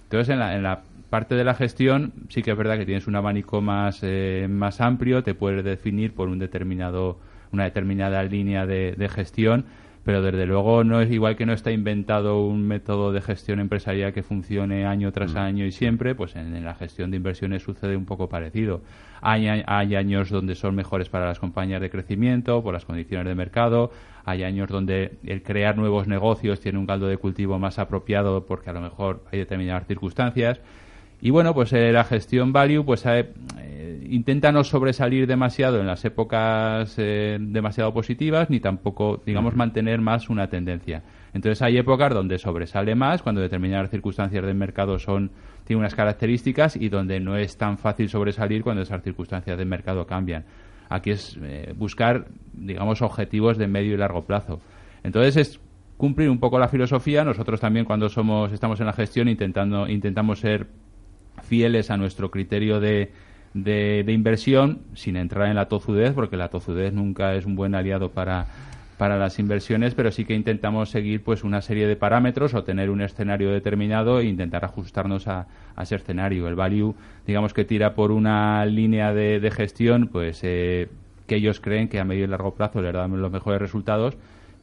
Entonces, 0.04 0.30
en 0.34 0.40
la, 0.40 0.56
en 0.56 0.64
la 0.64 0.82
parte 1.10 1.36
de 1.36 1.44
la 1.46 1.56
gestión, 1.56 2.12
sí 2.30 2.42
que 2.44 2.52
es 2.52 2.58
verdad 2.58 2.78
que 2.78 2.86
tienes 2.86 3.08
un 3.08 3.16
abanico 3.16 3.62
más, 3.62 4.00
eh, 4.04 4.48
más 4.50 4.82
amplio, 4.82 5.24
te 5.24 5.34
puedes 5.34 5.64
definir 5.64 6.14
por 6.14 6.28
un 6.30 6.40
determinado, 6.40 7.18
una 7.52 7.66
determinada 7.66 8.24
línea 8.24 8.66
de, 8.66 8.94
de 8.98 9.10
gestión, 9.10 9.66
pero 10.04 10.22
desde 10.22 10.46
luego 10.48 10.84
no 10.84 11.00
es 11.00 11.12
igual 11.12 11.36
que 11.36 11.46
no 11.46 11.54
está 11.54 11.72
inventado 11.72 12.44
un 12.44 12.68
método 12.68 13.12
de 13.12 13.22
gestión 13.22 13.60
empresarial 13.60 14.14
que 14.14 14.24
funcione 14.24 14.86
año 14.86 15.12
tras 15.12 15.36
año 15.36 15.66
y 15.66 15.72
siempre, 15.72 16.16
pues 16.16 16.36
en, 16.36 16.56
en 16.56 16.66
la 16.66 16.74
gestión 16.74 17.12
de 17.12 17.18
inversiones 17.18 17.62
sucede 17.62 17.96
un 17.96 18.06
poco 18.06 18.28
parecido. 18.28 18.82
Hay, 19.22 19.48
hay 19.48 19.96
años 19.96 20.30
donde 20.30 20.56
son 20.56 20.74
mejores 20.76 21.10
para 21.10 21.28
las 21.28 21.40
compañías 21.40 21.82
de 21.82 21.92
crecimiento, 21.92 22.64
por 22.64 22.74
las 22.74 22.86
condiciones 22.86 23.28
de 23.28 23.36
mercado, 23.36 23.92
hay 24.26 24.44
años 24.44 24.70
donde 24.70 25.18
el 25.24 25.44
crear 25.44 25.78
nuevos 25.78 26.08
negocios 26.08 26.60
tiene 26.60 26.80
un 26.80 26.88
caldo 26.88 27.08
de 27.08 27.18
cultivo 27.18 27.60
más 27.60 27.78
apropiado 27.78 28.46
porque 28.46 28.70
a 28.70 28.74
lo 28.74 28.82
mejor 28.82 29.24
hay 29.32 29.40
determinadas 29.40 29.86
circunstancias. 29.88 30.60
Y 31.22 31.30
bueno, 31.30 31.54
pues 31.54 31.72
eh, 31.74 31.92
la 31.92 32.04
gestión 32.04 32.52
value 32.52 32.84
pues 32.84 33.06
eh, 33.06 33.32
intenta 34.12 34.52
no 34.52 34.66
sobresalir 34.66 35.26
demasiado 35.26 35.80
en 35.80 35.88
las 35.88 36.04
épocas 36.04 36.96
eh, 36.98 37.38
demasiado 37.40 37.94
positivas 37.94 38.50
ni 38.50 38.60
tampoco, 38.60 39.22
digamos, 39.26 39.56
mantener 39.56 40.02
más 40.02 40.30
una 40.30 40.48
tendencia. 40.48 41.04
Entonces 41.34 41.62
hay 41.62 41.78
épocas 41.78 42.14
donde 42.14 42.38
sobresale 42.38 42.94
más, 42.94 43.22
cuando 43.22 43.40
determinadas 43.40 43.90
circunstancias 43.90 44.44
del 44.44 44.56
mercado 44.56 45.00
son 45.00 45.32
tienen 45.64 45.80
unas 45.80 45.96
características 45.96 46.76
y 46.76 46.90
donde 46.90 47.22
no 47.22 47.38
es 47.38 47.58
tan 47.58 47.78
fácil 47.78 48.10
sobresalir 48.10 48.64
cuando 48.64 48.82
esas 48.82 49.02
circunstancias 49.02 49.58
del 49.58 49.68
mercado 49.68 50.06
cambian. 50.06 50.44
Aquí 50.90 51.12
es 51.12 51.38
eh, 51.42 51.74
buscar, 51.78 52.26
digamos, 52.52 53.02
objetivos 53.02 53.58
de 53.58 53.68
medio 53.68 53.94
y 53.94 53.98
largo 53.98 54.26
plazo. 54.26 54.60
Entonces 55.04 55.38
es 55.38 55.62
cumplir 55.96 56.30
un 56.30 56.40
poco 56.40 56.60
la 56.60 56.68
filosofía. 56.68 57.24
Nosotros 57.24 57.62
también 57.62 57.86
cuando 57.86 58.10
somos 58.10 58.52
estamos 58.52 58.78
en 58.82 58.88
la 58.88 58.94
gestión 58.94 59.30
intentando 59.30 59.88
intentamos 59.88 60.40
ser 60.40 60.68
fieles 61.44 61.92
a 61.92 61.98
nuestro 61.98 62.32
criterio 62.32 62.80
de, 62.80 63.12
de, 63.54 64.12
inversión 64.12 64.80
sin 64.94 65.16
entrar 65.18 65.48
en 65.48 65.56
la 65.56 65.68
tozudez, 65.68 66.14
porque 66.14 66.38
la 66.38 66.50
tozudez 66.50 66.94
nunca 66.94 67.36
es 67.36 67.46
un 67.46 67.56
buen 67.56 67.76
aliado 67.76 68.12
para, 68.12 68.48
para 68.98 69.18
las 69.18 69.40
inversiones, 69.40 69.96
pero 69.96 70.12
sí 70.12 70.26
que 70.26 70.34
intentamos 70.34 70.90
seguir 70.90 71.24
pues 71.24 71.44
una 71.44 71.62
serie 71.62 71.88
de 71.88 71.96
parámetros 71.96 72.54
o 72.54 72.64
tener 72.64 72.90
un 72.90 73.02
escenario 73.02 73.52
determinado 73.52 74.20
e 74.20 74.26
intentar 74.26 74.64
ajustarnos 74.64 75.28
a, 75.28 75.48
ese 75.82 75.96
escenario. 75.96 76.48
El 76.48 76.56
value, 76.56 76.96
digamos 77.26 77.54
que 77.54 77.66
tira 77.66 77.96
por 77.96 78.12
una 78.12 78.66
línea 78.66 79.14
de, 79.14 79.40
de 79.40 79.52
gestión, 79.52 80.08
pues 80.08 80.42
eh, 80.44 80.90
que 81.28 81.36
ellos 81.36 81.60
creen 81.60 81.88
que 81.88 82.00
a 82.00 82.04
medio 82.04 82.26
y 82.26 82.28
largo 82.28 82.54
plazo 82.54 82.82
les 82.82 82.94
dan 82.94 83.22
los 83.22 83.32
mejores 83.32 83.62
resultados, 83.62 84.18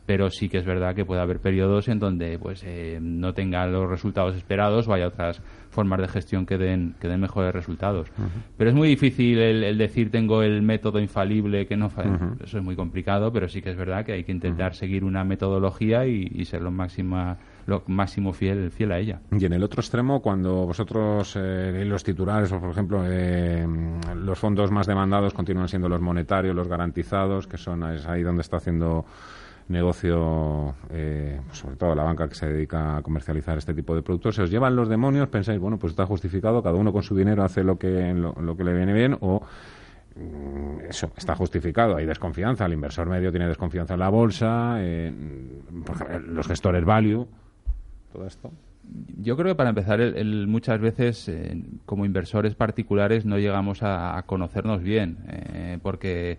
pero 0.08 0.30
sí 0.30 0.48
que 0.48 0.56
es 0.56 0.64
verdad 0.64 0.94
que 0.94 1.04
puede 1.04 1.20
haber 1.20 1.38
periodos 1.38 1.86
en 1.88 1.98
donde 1.98 2.38
pues 2.38 2.62
eh, 2.64 2.98
no 2.98 3.34
tenga 3.34 3.66
los 3.66 3.90
resultados 3.90 4.34
esperados 4.34 4.88
o 4.88 4.94
haya 4.94 5.08
otras 5.08 5.42
formas 5.68 6.00
de 6.00 6.08
gestión 6.08 6.46
que 6.46 6.56
den, 6.56 6.94
que 6.98 7.08
den 7.08 7.20
mejores 7.20 7.52
resultados. 7.52 8.08
Pero 8.56 8.70
es 8.70 8.74
muy 8.74 8.88
difícil 8.88 9.38
el, 9.38 9.62
el 9.62 9.76
decir 9.76 10.10
tengo 10.10 10.42
el 10.42 10.62
método 10.62 10.98
infalible 10.98 11.66
que 11.66 11.76
no 11.76 11.90
fa- 11.90 12.04
eso 12.42 12.56
es 12.56 12.64
muy 12.64 12.74
complicado, 12.74 13.30
pero 13.34 13.48
sí 13.50 13.60
que 13.60 13.68
es 13.70 13.76
verdad 13.76 14.06
que 14.06 14.12
hay 14.12 14.24
que 14.24 14.32
intentar 14.32 14.74
seguir 14.74 15.04
una 15.04 15.24
metodología 15.24 16.06
y, 16.06 16.26
y 16.34 16.46
ser 16.46 16.62
lo 16.62 16.70
máxima 16.70 17.36
lo 17.66 17.82
máximo 17.86 18.32
fiel 18.32 18.70
fiel 18.70 18.92
a 18.92 18.98
ella. 18.98 19.20
Y 19.30 19.44
en 19.44 19.52
el 19.52 19.62
otro 19.62 19.80
extremo, 19.82 20.22
cuando 20.22 20.64
vosotros 20.64 21.36
eh, 21.38 21.84
los 21.86 22.02
titulares, 22.02 22.50
o 22.50 22.58
por 22.58 22.70
ejemplo, 22.70 23.02
eh, 23.06 23.66
los 24.16 24.38
fondos 24.38 24.70
más 24.70 24.86
demandados 24.86 25.34
continúan 25.34 25.68
siendo 25.68 25.86
los 25.86 26.00
monetarios, 26.00 26.56
los 26.56 26.66
garantizados, 26.66 27.46
que 27.46 27.58
son 27.58 27.82
es 27.92 28.06
ahí 28.06 28.22
donde 28.22 28.40
está 28.40 28.56
haciendo 28.56 29.04
negocio, 29.68 30.74
eh, 30.90 31.40
sobre 31.52 31.76
todo 31.76 31.94
la 31.94 32.02
banca 32.02 32.28
que 32.28 32.34
se 32.34 32.46
dedica 32.46 32.96
a 32.96 33.02
comercializar 33.02 33.58
este 33.58 33.74
tipo 33.74 33.94
de 33.94 34.02
productos, 34.02 34.34
se 34.34 34.42
os 34.42 34.50
llevan 34.50 34.74
los 34.76 34.88
demonios, 34.88 35.28
pensáis, 35.28 35.60
bueno, 35.60 35.78
pues 35.78 35.92
está 35.92 36.06
justificado, 36.06 36.62
cada 36.62 36.76
uno 36.76 36.92
con 36.92 37.02
su 37.02 37.16
dinero 37.16 37.42
hace 37.44 37.62
lo 37.64 37.78
que, 37.78 38.12
lo, 38.14 38.32
lo 38.40 38.56
que 38.56 38.64
le 38.64 38.72
viene 38.74 38.92
bien, 38.92 39.16
o 39.20 39.42
mm, 40.16 40.80
eso 40.88 41.10
está 41.16 41.34
justificado, 41.36 41.96
hay 41.96 42.06
desconfianza, 42.06 42.66
el 42.66 42.72
inversor 42.72 43.08
medio 43.08 43.30
tiene 43.30 43.46
desconfianza 43.48 43.94
en 43.94 44.00
la 44.00 44.08
bolsa, 44.08 44.76
eh, 44.80 45.12
los 46.26 46.46
gestores 46.46 46.84
value, 46.84 47.26
todo 48.12 48.26
esto. 48.26 48.50
Yo 49.20 49.36
creo 49.36 49.48
que 49.52 49.54
para 49.54 49.68
empezar, 49.68 50.00
el, 50.00 50.16
el- 50.16 50.46
muchas 50.46 50.80
veces 50.80 51.28
eh, 51.28 51.60
como 51.84 52.06
inversores 52.06 52.54
particulares 52.54 53.26
no 53.26 53.36
llegamos 53.38 53.82
a, 53.82 54.16
a 54.16 54.22
conocernos 54.22 54.82
bien, 54.82 55.18
eh, 55.28 55.78
porque 55.82 56.38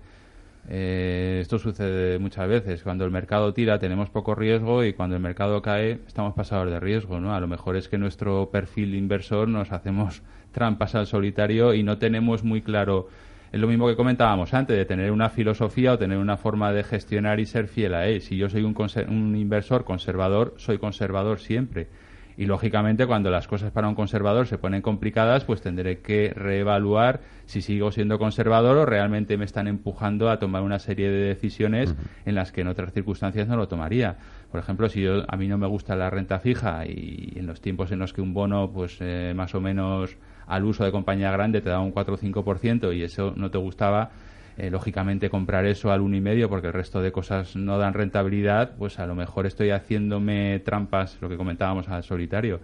eh, 0.72 1.40
esto 1.42 1.58
sucede 1.58 2.20
muchas 2.20 2.48
veces. 2.48 2.84
Cuando 2.84 3.04
el 3.04 3.10
mercado 3.10 3.54
tira 3.54 3.80
tenemos 3.80 4.12
poco 4.12 4.36
riesgo 4.36 4.84
y 4.84 4.94
cuando 4.94 5.16
el 5.16 5.22
mercado 5.22 5.64
cae 5.64 6.00
estamos 6.06 6.36
pasados 6.36 6.70
de 6.70 6.80
riesgo. 6.80 7.20
¿no? 7.20 7.34
A 7.34 7.40
lo 7.40 7.48
mejor 7.48 7.76
es 7.76 7.90
que 7.90 7.98
nuestro 7.98 8.52
perfil 8.52 8.94
inversor 8.94 9.48
nos 9.48 9.72
hacemos 9.72 10.22
trampas 10.52 10.94
al 10.94 11.08
solitario 11.08 11.74
y 11.74 11.82
no 11.82 11.98
tenemos 11.98 12.44
muy 12.44 12.62
claro. 12.62 13.08
Es 13.52 13.60
lo 13.60 13.68
mismo 13.68 13.88
que 13.88 13.96
comentábamos 13.96 14.54
antes, 14.54 14.78
de 14.78 14.86
tener 14.86 15.12
una 15.12 15.30
filosofía 15.30 15.94
o 15.94 15.98
tener 15.98 16.20
una 16.20 16.38
forma 16.38 16.72
de 16.72 16.84
gestionar 16.84 17.40
y 17.40 17.48
ser 17.48 17.68
fiel 17.68 17.96
a 17.96 18.06
él. 18.06 18.22
Si 18.22 18.38
yo 18.38 18.48
soy 18.48 18.62
un, 18.62 18.76
un 19.08 19.36
inversor 19.36 19.86
conservador, 19.86 20.54
soy 20.58 20.78
conservador 20.78 21.40
siempre. 21.40 21.88
Y 22.40 22.46
lógicamente 22.46 23.06
cuando 23.06 23.30
las 23.30 23.50
cosas 23.50 23.70
para 23.74 23.90
un 23.90 23.96
conservador 23.96 24.48
se 24.48 24.58
ponen 24.58 24.82
complicadas, 24.82 25.44
pues 25.44 25.62
tendré 25.62 26.00
que 26.00 26.32
reevaluar 26.34 27.20
si 27.46 27.62
sigo 27.62 27.92
siendo 27.92 28.18
conservador 28.18 28.78
o 28.78 28.86
realmente 28.86 29.36
me 29.36 29.44
están 29.44 29.68
empujando 29.68 30.30
a 30.30 30.40
tomar 30.40 30.62
una 30.62 30.80
serie 30.80 31.10
de 31.10 31.28
decisiones 31.28 31.94
en 32.24 32.36
las 32.36 32.54
que 32.54 32.62
en 32.62 32.70
otras 32.70 32.94
circunstancias 32.94 33.50
no 33.50 33.58
lo 33.58 33.68
tomaría. 33.68 34.16
Por 34.52 34.62
ejemplo, 34.62 34.88
si 34.88 35.02
yo, 35.02 35.26
a 35.28 35.36
mí 35.36 35.50
no 35.50 35.58
me 35.58 35.68
gusta 35.68 35.98
la 35.98 36.10
renta 36.10 36.40
fija 36.40 36.86
y 36.86 37.34
en 37.36 37.46
los 37.46 37.60
tiempos 37.60 37.92
en 37.92 38.00
los 38.00 38.14
que 38.14 38.22
un 38.22 38.34
bono, 38.34 38.72
pues 38.72 39.00
eh, 39.02 39.34
más 39.36 39.54
o 39.54 39.60
menos 39.60 40.16
al 40.48 40.64
uso 40.64 40.86
de 40.86 40.92
compañía 40.94 41.32
grande 41.32 41.60
te 41.60 41.68
da 41.68 41.82
un 41.82 41.92
4 41.92 42.14
o 42.14 42.18
5% 42.18 42.96
y 42.96 43.04
eso 43.04 43.34
no 43.36 43.52
te 43.52 43.58
gustaba, 43.58 44.12
eh, 44.60 44.70
lógicamente 44.70 45.30
comprar 45.30 45.66
eso 45.66 45.92
al 45.92 46.02
uno 46.02 46.16
y 46.16 46.22
medio 46.22 46.50
porque 46.50 46.68
el 46.68 46.74
resto 46.74 47.02
de 47.02 47.12
cosas 47.12 47.56
no 47.56 47.78
dan 47.78 47.94
rentabilidad, 47.94 48.76
pues 48.78 49.00
a 49.00 49.08
lo 49.08 49.16
mejor 49.16 49.46
estoy 49.46 49.72
haciéndome 49.72 50.60
trampas, 50.60 51.18
lo 51.22 51.30
que 51.30 51.38
comentábamos 51.38 51.90
al 51.90 52.04
solitario. 52.04 52.60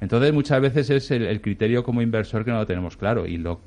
Entonces 0.00 0.32
muchas 0.32 0.60
veces 0.60 0.90
es 0.90 1.10
el 1.10 1.40
criterio 1.40 1.82
como 1.82 2.02
inversor 2.02 2.44
que 2.44 2.50
no 2.50 2.58
lo 2.58 2.66
tenemos 2.66 2.96
claro 2.98 3.26
y 3.26 3.38
lo 3.38 3.60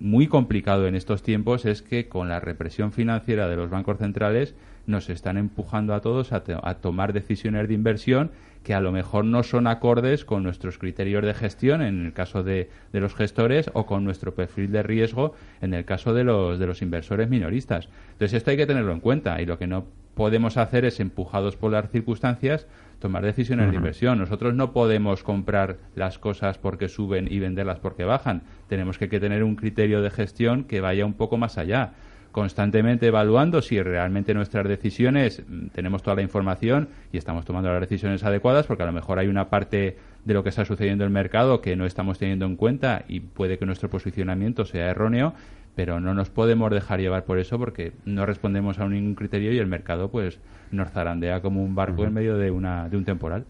muy 0.00 0.26
complicado 0.26 0.86
en 0.86 0.94
estos 0.94 1.22
tiempos 1.22 1.64
es 1.64 1.82
que 1.82 2.08
con 2.08 2.28
la 2.28 2.40
represión 2.40 2.92
financiera 2.92 3.48
de 3.48 3.56
los 3.56 3.70
bancos 3.70 3.98
centrales 3.98 4.54
nos 4.86 5.10
están 5.10 5.36
empujando 5.36 5.94
a 5.94 6.00
todos 6.00 6.32
a, 6.32 6.40
tomar 6.74 7.12
decisiones 7.12 7.68
de 7.68 7.74
inversión 7.74 8.30
que 8.62 8.74
a 8.74 8.80
lo 8.80 8.92
mejor 8.92 9.24
no 9.24 9.42
son 9.42 9.66
acordes 9.66 10.24
con 10.24 10.42
nuestros 10.42 10.78
criterios 10.78 11.24
de 11.24 11.34
gestión 11.34 11.82
en 11.82 12.06
el 12.06 12.12
caso 12.12 12.42
de, 12.42 12.70
de, 12.92 13.00
los 13.00 13.14
gestores 13.14 13.70
o 13.74 13.86
con 13.86 14.04
nuestro 14.04 14.34
perfil 14.34 14.72
de 14.72 14.82
riesgo 14.82 15.34
en 15.60 15.74
el 15.74 15.84
caso 15.84 16.14
de 16.14 16.24
los, 16.24 16.58
de 16.58 16.66
los 16.66 16.82
inversores 16.82 17.28
minoristas. 17.28 17.88
Entonces 18.12 18.34
esto 18.34 18.50
hay 18.50 18.56
que 18.56 18.66
tenerlo 18.66 18.92
en 18.92 19.00
cuenta 19.00 19.40
y 19.40 19.46
lo 19.46 19.58
que 19.58 19.66
no 19.66 19.86
podemos 20.18 20.56
hacer 20.56 20.84
es, 20.84 20.98
empujados 20.98 21.54
por 21.54 21.70
las 21.70 21.88
circunstancias, 21.92 22.66
tomar 22.98 23.24
decisiones 23.24 23.70
de 23.70 23.76
inversión. 23.76 24.18
Nosotros 24.18 24.52
no 24.52 24.72
podemos 24.72 25.22
comprar 25.22 25.76
las 25.94 26.18
cosas 26.18 26.58
porque 26.58 26.88
suben 26.88 27.28
y 27.30 27.38
venderlas 27.38 27.78
porque 27.78 28.04
bajan. 28.04 28.42
Tenemos 28.66 28.98
que, 28.98 29.06
tener 29.06 29.44
un 29.44 29.54
criterio 29.54 30.02
de 30.02 30.10
gestión 30.10 30.64
que 30.64 30.80
vaya 30.80 31.06
un 31.06 31.14
poco 31.14 31.36
más 31.36 31.56
allá 31.56 31.92
constantemente 32.38 33.08
evaluando 33.08 33.60
si 33.62 33.82
realmente 33.82 34.32
nuestras 34.32 34.68
decisiones 34.68 35.42
mm, 35.48 35.70
tenemos 35.70 36.04
toda 36.04 36.14
la 36.14 36.22
información 36.22 36.88
y 37.12 37.18
estamos 37.18 37.44
tomando 37.44 37.68
las 37.68 37.80
decisiones 37.80 38.22
adecuadas, 38.22 38.64
porque 38.68 38.84
a 38.84 38.86
lo 38.86 38.92
mejor 38.92 39.18
hay 39.18 39.26
una 39.26 39.50
parte 39.50 39.96
de 40.24 40.34
lo 40.34 40.44
que 40.44 40.50
está 40.50 40.64
sucediendo 40.64 41.02
en 41.02 41.08
el 41.08 41.12
mercado 41.12 41.60
que 41.60 41.74
no 41.74 41.84
estamos 41.84 42.16
teniendo 42.20 42.46
en 42.46 42.54
cuenta 42.54 43.04
y 43.08 43.18
puede 43.18 43.58
que 43.58 43.66
nuestro 43.66 43.90
posicionamiento 43.90 44.64
sea 44.66 44.88
erróneo 44.88 45.34
pero 45.78 46.00
no 46.00 46.12
nos 46.12 46.28
podemos 46.28 46.72
dejar 46.72 46.98
llevar 46.98 47.24
por 47.24 47.38
eso 47.38 47.56
porque 47.56 47.92
no 48.04 48.26
respondemos 48.26 48.80
a 48.80 48.88
ningún 48.88 49.14
criterio 49.14 49.52
y 49.52 49.58
el 49.58 49.68
mercado 49.68 50.10
pues 50.10 50.40
nos 50.72 50.90
zarandea 50.90 51.40
como 51.40 51.62
un 51.62 51.76
barco 51.76 52.04
en 52.04 52.12
medio 52.12 52.36
de 52.36 52.50
una 52.50 52.88
de 52.88 52.96
un 52.96 53.04
temporal. 53.04 53.44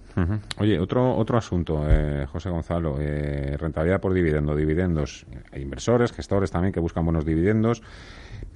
Oye, 0.59 0.79
otro 0.79 1.17
otro 1.17 1.39
asunto, 1.39 1.87
eh, 1.89 2.27
José 2.31 2.51
Gonzalo, 2.51 2.97
eh, 3.01 3.57
rentabilidad 3.59 4.03
por 4.03 4.13
dividendo, 4.13 4.55
dividendos, 4.55 5.25
hay 5.53 5.63
inversores, 5.63 6.13
gestores 6.13 6.51
también 6.51 6.75
que 6.75 6.81
buscan 6.81 7.03
buenos 7.03 7.25
dividendos. 7.25 7.83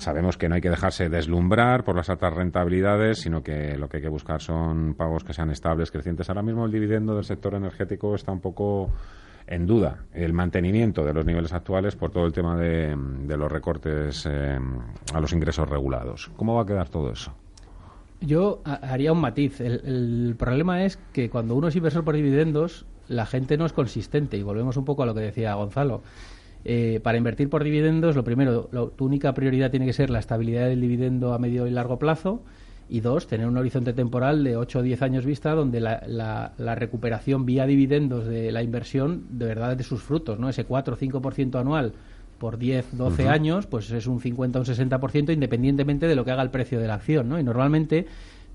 Sabemos 0.02 0.36
que 0.36 0.48
no 0.48 0.56
hay 0.56 0.60
que 0.60 0.68
dejarse 0.68 1.08
deslumbrar 1.08 1.84
por 1.84 1.94
las 1.94 2.10
altas 2.10 2.34
rentabilidades, 2.34 3.20
sino 3.20 3.44
que 3.44 3.78
lo 3.78 3.88
que 3.88 3.98
hay 3.98 4.02
que 4.02 4.08
buscar 4.08 4.42
son 4.42 4.94
pagos 4.94 5.22
que 5.22 5.32
sean 5.32 5.50
estables, 5.50 5.92
crecientes. 5.92 6.28
Ahora 6.28 6.42
mismo 6.42 6.66
el 6.66 6.72
dividendo 6.72 7.14
del 7.14 7.22
sector 7.22 7.54
energético 7.54 8.16
está 8.16 8.32
un 8.32 8.40
poco 8.40 8.90
en 9.46 9.64
duda 9.64 9.98
el 10.12 10.32
mantenimiento 10.32 11.04
de 11.04 11.12
los 11.12 11.24
niveles 11.24 11.52
actuales 11.52 11.94
por 11.94 12.10
todo 12.10 12.26
el 12.26 12.32
tema 12.32 12.56
de, 12.56 12.96
los 12.96 13.52
recortes 13.52 14.26
eh, 14.28 14.58
a 15.14 15.20
los 15.20 15.32
ingresos 15.32 15.68
regulados. 15.68 16.32
¿Cómo 16.36 16.56
va 16.56 16.62
a 16.62 16.66
quedar 16.66 16.88
todo 16.88 17.12
eso? 17.12 17.32
Yo 18.20 18.60
haría 18.64 19.12
un 19.12 19.20
matiz. 19.20 19.60
El, 19.60 20.34
problema 20.36 20.84
es 20.84 20.96
que 21.12 21.30
cuando 21.30 21.54
uno 21.54 21.68
es 21.68 21.76
inversor 21.76 22.02
por 22.02 22.16
dividendos, 22.16 22.86
la 23.06 23.24
gente 23.24 23.56
no 23.56 23.66
es 23.66 23.72
consistente. 23.72 24.36
Y 24.36 24.42
volvemos 24.42 24.76
un 24.76 24.84
poco 24.84 25.04
a 25.04 25.06
lo 25.06 25.14
que 25.14 25.20
decía 25.20 25.54
Gonzalo. 25.54 26.02
Eh, 26.64 27.00
para 27.02 27.18
invertir 27.18 27.48
por 27.50 27.64
dividendos, 27.64 28.14
lo 28.14 28.24
primero, 28.24 28.70
tu 28.96 29.04
única 29.04 29.34
prioridad 29.34 29.70
tiene 29.70 29.86
que 29.86 29.92
ser 29.92 30.10
la 30.10 30.20
estabilidad 30.20 30.68
del 30.68 30.80
dividendo 30.80 31.34
a 31.34 31.38
medio 31.38 31.66
y 31.66 31.70
largo 31.70 31.98
plazo 31.98 32.42
y 32.88 33.00
dos, 33.00 33.26
tener 33.26 33.46
un 33.46 33.56
horizonte 33.56 33.92
temporal 33.92 34.44
de 34.44 34.56
8 34.56 34.80
o 34.80 34.82
10 34.82 35.02
años 35.02 35.24
vista 35.24 35.54
donde 35.54 35.80
la, 35.80 36.52
la, 36.58 36.74
recuperación 36.74 37.46
vía 37.46 37.66
dividendos 37.66 38.26
de 38.26 38.52
la 38.52 38.62
inversión 38.62 39.24
de 39.30 39.46
verdad 39.46 39.76
de 39.76 39.82
sus 39.82 40.02
frutos, 40.02 40.38
¿no? 40.38 40.48
Ese 40.48 40.64
4 40.64 40.94
o 40.94 40.98
5% 40.98 41.58
anual 41.58 41.94
por 42.38 42.58
10, 42.58 42.98
12 42.98 43.28
años, 43.28 43.66
pues 43.66 43.90
es 43.92 44.06
un 44.06 44.20
50 44.20 44.58
o 44.58 44.62
un 44.62 44.66
60% 44.66 45.32
independientemente 45.32 46.06
de 46.06 46.14
lo 46.14 46.24
que 46.24 46.32
haga 46.32 46.42
el 46.42 46.50
precio 46.50 46.80
de 46.80 46.88
la 46.88 46.94
acción, 46.94 47.28
¿no? 47.28 47.38
Y 47.38 47.42
normalmente 47.42 48.06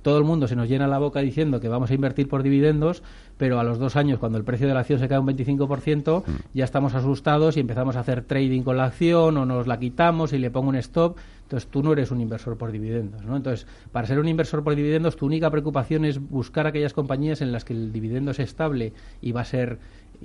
todo 0.07 0.19
el 0.19 0.23
mundo 0.23 0.47
se 0.47 0.55
nos 0.55 0.69
llena 0.69 0.87
la 0.87 0.99
boca 0.99 1.19
diciendo 1.19 1.59
que 1.59 1.67
vamos 1.67 1.91
a 1.91 1.93
invertir 1.93 2.29
por 2.29 2.41
dividendos, 2.41 3.03
pero 3.35 3.59
a 3.59 3.65
los 3.65 3.77
dos 3.77 3.97
años, 3.97 4.19
cuando 4.19 4.37
el 4.37 4.45
precio 4.45 4.65
de 4.65 4.73
la 4.73 4.79
acción 4.79 4.99
se 4.99 5.09
cae 5.09 5.19
un 5.19 5.27
25%, 5.27 6.23
mm. 6.25 6.31
ya 6.53 6.63
estamos 6.63 6.95
asustados 6.95 7.57
y 7.57 7.59
empezamos 7.59 7.97
a 7.97 7.99
hacer 7.99 8.21
trading 8.21 8.61
con 8.61 8.77
la 8.77 8.85
acción 8.85 9.35
o 9.35 9.45
nos 9.45 9.67
la 9.67 9.77
quitamos 9.77 10.31
y 10.31 10.37
le 10.37 10.49
pongo 10.49 10.69
un 10.69 10.77
stop. 10.77 11.17
Entonces 11.43 11.69
tú 11.69 11.83
no 11.83 11.91
eres 11.91 12.11
un 12.11 12.21
inversor 12.21 12.57
por 12.57 12.71
dividendos. 12.71 13.25
¿no? 13.25 13.35
Entonces, 13.35 13.67
para 13.91 14.07
ser 14.07 14.17
un 14.19 14.29
inversor 14.29 14.63
por 14.63 14.77
dividendos, 14.77 15.17
tu 15.17 15.25
única 15.25 15.51
preocupación 15.51 16.05
es 16.05 16.19
buscar 16.19 16.67
aquellas 16.67 16.93
compañías 16.93 17.41
en 17.41 17.51
las 17.51 17.65
que 17.65 17.73
el 17.73 17.91
dividendo 17.91 18.31
es 18.31 18.39
estable 18.39 18.93
y 19.21 19.33
va 19.33 19.41
a 19.41 19.45
ser 19.45 19.77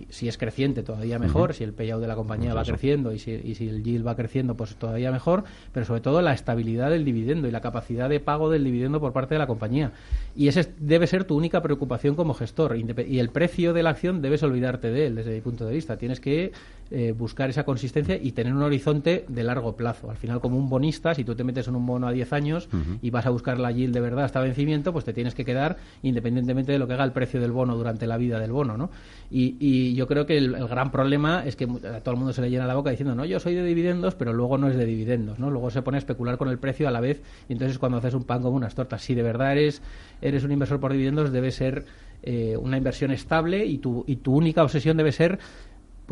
si 0.09 0.29
es 0.29 0.39
creciente 0.39 0.83
todavía 0.83 1.19
mejor, 1.19 1.55
si 1.55 1.65
el 1.65 1.73
payout 1.73 2.01
de 2.01 2.07
la 2.07 2.15
compañía 2.15 2.55
va 2.55 2.65
creciendo 2.65 3.13
y 3.13 3.19
si, 3.19 3.33
y 3.33 3.55
si, 3.55 3.69
el 3.69 3.83
yield 3.83 4.07
va 4.07 4.17
creciendo 4.17 4.57
pues 4.57 4.75
todavía 4.77 5.13
mejor, 5.13 5.45
pero 5.73 5.87
sobre 5.87 6.01
todo 6.01 6.23
la 6.23 6.33
estabilidad 6.33 6.91
del 6.91 7.05
dividendo 7.05 7.49
y 7.49 7.51
la 7.51 7.61
capacidad 7.61 8.09
de 8.09 8.21
pago 8.21 8.51
del 8.51 8.65
dividendo 8.65 9.01
por 9.01 9.13
parte 9.13 9.35
de 9.35 9.39
la 9.39 9.47
compañía. 9.47 9.93
Y 10.35 10.49
ese 10.49 10.73
debe 10.79 11.07
ser 11.07 11.25
tu 11.25 11.37
única 11.37 11.63
preocupación 11.63 12.15
como 12.15 12.35
gestor 12.35 12.77
y 12.77 13.19
el 13.19 13.29
precio 13.31 13.73
de 13.73 13.83
la 13.83 13.91
acción 13.91 14.23
debes 14.23 14.43
olvidarte 14.43 14.91
de 14.91 15.07
él 15.07 15.15
desde 15.15 15.35
mi 15.35 15.41
punto 15.41 15.67
de 15.67 15.75
vista. 15.75 15.97
Tienes 15.97 16.21
que 16.21 16.53
eh, 16.91 17.13
buscar 17.17 17.49
esa 17.49 17.65
consistencia 17.65 18.17
y 18.17 18.33
tener 18.33 18.53
un 18.53 18.63
horizonte 18.63 19.25
de 19.29 19.45
largo 19.45 19.77
plazo. 19.77 20.11
Al 20.11 20.17
final 20.17 20.41
como 20.41 20.59
un 20.59 20.69
bonista, 20.69 21.15
si 21.15 21.25
tú 21.25 21.35
te 21.35 21.45
metes 21.45 21.69
en 21.69 21.77
un 21.77 21.87
bono 21.87 22.07
a 22.07 22.13
10 22.13 22.33
años 22.33 22.69
y 23.01 23.11
vas 23.11 23.25
a 23.25 23.31
buscar 23.31 23.59
la 23.59 23.71
yield 23.71 23.95
de 23.95 24.01
verdad 24.01 24.25
hasta 24.25 24.41
vencimiento, 24.41 24.93
pues 24.93 25.05
te 25.05 25.13
tienes 25.13 25.35
que 25.35 25.45
quedar 25.45 25.79
independientemente 26.03 26.73
de 26.73 26.79
lo 26.79 26.87
que 26.87 26.95
haga 26.95 27.05
el 27.05 27.13
precio 27.13 27.41
del 27.41 27.53
bono 27.53 27.77
durante 27.77 28.07
la 28.07 28.19
vida 28.19 28.39
del 28.39 28.53
bono, 28.53 28.77
¿no? 28.77 28.91
Y, 29.31 29.57
y 29.59 29.95
yo 29.95 30.07
creo 30.07 30.27
que 30.27 30.37
el, 30.37 30.53
gran 30.69 30.91
problema 30.91 31.45
es 31.47 31.57
que 31.57 31.65
a 31.65 32.01
todo 32.01 32.13
el 32.13 32.19
mundo 32.19 32.33
se 32.33 32.43
le 32.43 32.51
llena 32.51 32.67
la 32.67 32.75
boca 32.75 32.91
diciendo, 32.91 33.15
no, 33.15 33.25
yo 33.25 33.41
soy 33.41 33.55
de 33.55 33.65
dividendos, 33.65 34.15
pero 34.15 34.33
luego 34.33 34.59
no 34.59 34.69
es 34.69 34.77
de 34.77 34.85
dividendos, 34.85 35.39
¿no? 35.39 35.51
Luego 35.51 35.71
se 35.71 35.83
pone 35.83 35.97
a 35.97 36.01
especular 36.01 36.37
con 36.37 36.49
el 36.49 36.59
precio 36.59 36.89
a 36.89 36.91
la 36.91 37.01
vez 37.01 37.23
y 37.49 37.55
entonces 37.55 37.79
cuando 37.79 37.99
haces 37.99 38.15
un 38.15 38.25
pan 38.25 38.43
como 38.43 38.57
unas 38.57 38.75
tortas. 38.75 39.03
Si 39.03 39.15
de 39.15 39.23
verdad 39.23 39.53
eres, 39.53 39.83
eres 40.21 40.45
un 40.45 40.53
inversor 40.53 40.81
por 40.81 40.93
dividendos, 40.93 41.33
debe 41.33 41.51
ser 41.51 41.85
eh, 42.23 42.57
una 42.57 42.77
inversión 42.77 43.11
estable 43.11 43.67
y 43.67 43.79
tu, 43.79 44.05
y 44.07 44.17
tu 44.17 44.37
única 44.37 44.63
obsesión 44.63 44.97
debe 44.97 45.11
ser 45.11 45.41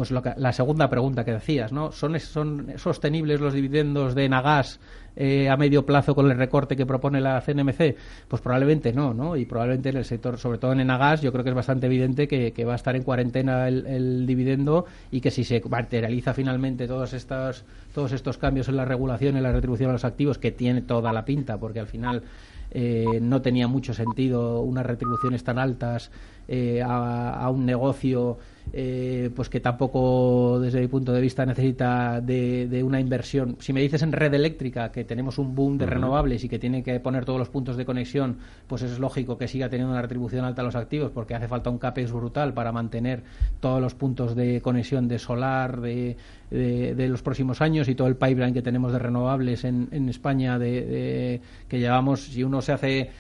pues 0.01 0.13
la 0.13 0.53
segunda 0.55 0.89
pregunta 0.89 1.27
que 1.27 1.33
decías, 1.33 1.75
¿no? 1.75 1.93
¿Son, 1.93 2.19
son 2.21 2.73
sostenibles 2.77 3.39
los 3.39 3.53
dividendos 3.53 4.15
de 4.15 4.31
Nagas 4.31 4.81
eh, 5.15 5.51
a 5.51 5.59
medio 5.59 5.85
plazo 5.85 6.15
con 6.15 6.31
el 6.31 6.39
recorte 6.39 6.75
que 6.75 6.87
propone 6.87 7.21
la 7.21 7.43
CNMC? 7.43 7.97
Pues 8.27 8.41
probablemente 8.41 8.95
no, 8.95 9.13
¿no? 9.13 9.37
Y 9.37 9.45
probablemente 9.45 9.91
en 9.91 9.99
el 9.99 10.07
sector, 10.07 10.39
sobre 10.39 10.57
todo 10.57 10.73
en 10.73 10.81
Enagas, 10.81 11.21
yo 11.21 11.33
creo 11.33 11.45
que 11.45 11.51
es 11.51 11.55
bastante 11.55 11.85
evidente 11.85 12.27
que, 12.27 12.65
va 12.65 12.73
a 12.73 12.77
estar 12.77 12.97
en 12.97 13.03
cuarentena 13.03 13.69
el, 13.69 14.25
dividendo 14.27 14.87
y 15.11 15.21
que 15.21 15.31
si 15.31 15.45
se 15.45 15.61
materializa 15.69 16.33
finalmente 16.33 16.89
todos 16.89 17.13
estos, 17.13 17.67
todos 17.93 18.13
estos 18.13 18.39
cambios 18.39 18.71
en 18.71 18.77
la 18.77 18.87
regulación 18.87 19.37
y 19.37 19.43
la 19.43 19.53
retribución 19.53 19.91
a 19.91 19.93
los 19.93 20.07
activos, 20.07 20.39
que 20.39 20.51
tiene 20.51 20.81
toda 20.81 21.13
la 21.13 21.27
pinta, 21.27 21.59
porque 21.59 21.81
al 21.81 21.89
final 21.89 22.23
eh, 22.71 23.19
no 23.21 23.43
tenía 23.43 23.69
mucho 23.69 23.93
sentido 23.93 24.63
unas 24.63 24.87
retribuciones 24.87 25.45
tan 25.45 25.59
altas 25.59 26.11
eh, 26.53 26.83
a, 26.85 27.49
un 27.49 27.65
negocio 27.65 28.37
eh, 28.73 29.31
pues 29.37 29.49
que 29.49 29.61
tampoco 29.61 30.59
desde 30.59 30.81
mi 30.81 30.89
punto 30.89 31.13
de 31.13 31.21
vista 31.21 31.47
necesita 31.47 32.21
de, 32.21 32.83
una 32.85 32.99
inversión. 32.99 33.55
Si 33.61 33.73
me 33.73 33.81
dices 33.81 34.03
en 34.03 34.11
red 34.11 34.35
eléctrica 34.35 34.91
que 34.91 35.05
tenemos 35.05 35.39
un 35.39 35.55
boom 35.55 35.79
de 35.79 35.87
renovables 35.87 36.43
y 36.43 36.49
que 36.49 36.59
tiene 36.59 36.83
que 36.83 36.99
poner 36.99 37.25
todos 37.25 37.39
los 37.39 37.51
puntos 37.51 37.77
de 37.77 37.85
conexión, 37.85 38.39
pues 38.67 38.83
es 38.83 38.99
lógico 38.99 39.39
que 39.39 39.47
siga 39.47 39.69
teniendo 39.69 39.93
una 39.93 40.03
retribución 40.03 40.45
alta 40.45 40.63
a 40.63 40.65
los 40.65 40.75
activos 40.75 41.13
porque 41.13 41.37
hace 41.37 41.47
falta 41.47 41.71
un 41.71 41.79
CAPEX 41.79 42.11
brutal 42.11 42.53
para 42.53 42.73
mantener 42.73 43.23
todos 43.61 43.81
los 43.81 43.95
puntos 43.95 44.35
de 44.35 44.61
conexión 44.61 45.07
de 45.07 45.21
solar 45.21 45.81
de, 45.81 46.17
de, 46.51 47.09
los 47.09 47.23
próximos 47.23 47.61
años 47.61 47.89
y 47.89 47.95
todo 47.95 48.09
el 48.09 48.17
pipeline 48.17 48.55
que 48.55 48.63
tenemos 48.63 48.93
de 48.93 48.99
renovables 48.99 49.63
en, 49.63 49.87
en 49.93 50.09
España 50.09 50.59
de, 50.59 51.41
que 51.69 51.79
llevamos, 51.79 52.23
si 52.23 52.43
uno 52.43 52.61
se 52.61 52.73
hace 52.73 53.11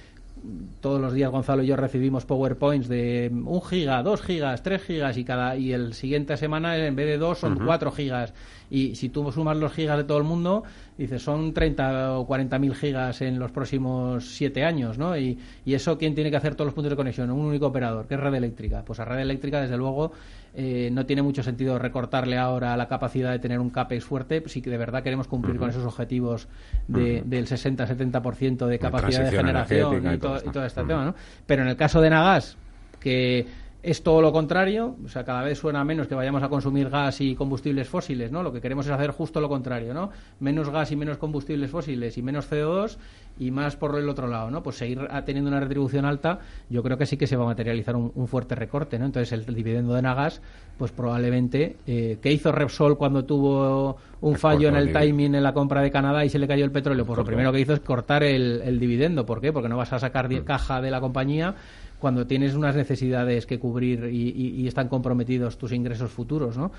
todos 0.80 1.00
los 1.00 1.12
días 1.12 1.30
Gonzalo 1.30 1.62
y 1.62 1.66
yo 1.66 1.76
recibimos 1.76 2.24
PowerPoints 2.24 2.88
de 2.88 3.30
un 3.32 3.62
giga, 3.62 4.02
dos 4.02 4.22
gigas, 4.22 4.62
tres 4.62 4.82
gigas 4.82 5.16
y 5.16 5.24
cada 5.24 5.56
y 5.56 5.72
el 5.72 5.94
siguiente 5.94 6.36
semana 6.36 6.76
en 6.76 6.96
vez 6.96 7.06
de 7.06 7.18
dos 7.18 7.38
son 7.38 7.58
cuatro 7.64 7.92
gigas 7.92 8.32
y 8.70 8.94
si 8.94 9.08
tú 9.08 9.30
sumas 9.32 9.56
los 9.56 9.72
gigas 9.72 9.98
de 9.98 10.04
todo 10.04 10.18
el 10.18 10.24
mundo 10.24 10.62
dices 10.96 11.22
son 11.22 11.52
30 11.52 12.18
o 12.18 12.26
40 12.26 12.58
mil 12.58 12.74
gigas 12.74 13.20
en 13.22 13.38
los 13.38 13.50
próximos 13.50 14.36
siete 14.36 14.64
años, 14.64 14.98
¿no? 14.98 15.16
Y, 15.16 15.38
y, 15.64 15.74
eso 15.74 15.96
quién 15.96 16.14
tiene 16.14 16.30
que 16.30 16.36
hacer 16.36 16.54
todos 16.54 16.66
los 16.66 16.74
puntos 16.74 16.90
de 16.90 16.96
conexión, 16.96 17.30
un 17.30 17.46
único 17.46 17.66
operador, 17.66 18.06
que 18.06 18.14
es 18.14 18.20
red 18.20 18.34
eléctrica. 18.34 18.82
Pues 18.84 19.00
a 19.00 19.04
red 19.04 19.20
eléctrica 19.20 19.60
desde 19.60 19.76
luego 19.76 20.12
eh, 20.54 20.90
no 20.92 21.06
tiene 21.06 21.22
mucho 21.22 21.42
sentido 21.42 21.78
recortarle 21.78 22.36
ahora 22.36 22.76
la 22.76 22.88
capacidad 22.88 23.30
de 23.30 23.38
tener 23.38 23.60
un 23.60 23.70
CAPEX 23.70 24.04
fuerte 24.04 24.42
si 24.46 24.60
de 24.60 24.76
verdad 24.76 25.02
queremos 25.02 25.28
cumplir 25.28 25.56
con 25.56 25.70
esos 25.70 25.84
objetivos 25.84 26.48
de, 26.88 27.22
del 27.24 27.46
60-70% 27.46 28.66
de 28.66 28.78
capacidad 28.78 29.24
de 29.24 29.36
generación 29.36 30.14
y, 30.14 30.18
todo, 30.18 30.64
este 30.64 30.82
tema. 30.82 31.04
¿no? 31.04 31.14
Pero 31.46 31.62
en 31.62 31.68
el 31.68 31.76
caso 31.76 32.00
de 32.00 32.10
Nagas, 32.10 32.56
que 32.98 33.46
es 33.82 34.02
todo 34.02 34.20
lo 34.20 34.30
contrario, 34.32 34.96
o 35.04 35.08
sea, 35.08 35.24
cada 35.24 35.42
vez 35.42 35.58
suena 35.58 35.82
menos 35.84 36.06
que 36.06 36.14
vayamos 36.14 36.42
a 36.42 36.48
consumir 36.48 36.90
gas 36.90 37.20
y 37.20 37.34
combustibles 37.34 37.88
fósiles, 37.88 38.30
¿no? 38.30 38.42
Lo 38.42 38.52
que 38.52 38.60
queremos 38.60 38.86
es 38.86 38.92
hacer 38.92 39.10
justo 39.10 39.40
lo 39.40 39.48
contrario, 39.48 39.94
¿no? 39.94 40.10
Menos 40.38 40.68
gas 40.68 40.92
y 40.92 40.96
menos 40.96 41.16
combustibles 41.16 41.70
fósiles 41.70 42.18
y 42.18 42.22
menos 42.22 42.50
CO2 42.50 42.98
y 43.38 43.50
más 43.50 43.76
por 43.76 43.98
el 43.98 44.08
otro 44.08 44.26
lado, 44.26 44.50
¿no? 44.50 44.62
Pues 44.62 44.76
seguir 44.76 45.08
teniendo 45.24 45.48
una 45.48 45.60
retribución 45.60 46.04
alta, 46.04 46.40
yo 46.68 46.82
creo 46.82 46.98
que 46.98 47.06
sí 47.06 47.16
que 47.16 47.26
se 47.26 47.36
va 47.36 47.44
a 47.44 47.46
materializar 47.46 47.96
un, 47.96 48.28
fuerte 48.28 48.54
recorte, 48.54 48.98
¿no? 48.98 49.06
Entonces 49.06 49.32
el, 49.32 49.54
dividendo 49.54 49.94
de 49.94 50.02
Nagas, 50.02 50.42
pues 50.76 50.92
probablemente, 50.92 51.76
eh, 51.86 52.18
¿qué 52.20 52.32
hizo 52.32 52.52
Repsol 52.52 52.98
cuando 52.98 53.24
tuvo 53.24 53.96
un 54.20 54.36
fallo 54.36 54.68
en 54.68 54.76
el 54.76 54.92
timing 54.92 55.34
en 55.34 55.42
la 55.42 55.54
compra 55.54 55.80
de 55.80 55.90
Canadá 55.90 56.22
y 56.24 56.28
se 56.28 56.38
le 56.38 56.46
cayó 56.46 56.66
el 56.66 56.70
petróleo? 56.70 57.06
Pues 57.06 57.16
lo 57.16 57.24
primero 57.24 57.50
que 57.50 57.60
hizo 57.60 57.72
es 57.72 57.80
cortar 57.80 58.22
el, 58.24 58.78
dividendo, 58.78 59.24
¿por 59.24 59.40
qué? 59.40 59.54
Porque 59.54 59.70
no 59.70 59.78
vas 59.78 59.92
a 59.94 59.98
sacar 59.98 60.30
mm. 60.30 60.44
caja 60.44 60.82
de 60.82 60.90
la 60.90 61.00
compañía 61.00 61.54
cuando 62.00 62.26
tienes 62.26 62.54
unas 62.54 62.74
necesidades 62.74 63.46
que 63.46 63.60
cubrir 63.60 64.06
y, 64.12 64.66
están 64.66 64.88
comprometidos 64.88 65.58
tus 65.58 65.72
ingresos 65.72 66.10
futuros, 66.10 66.56
¿no? 66.56 66.72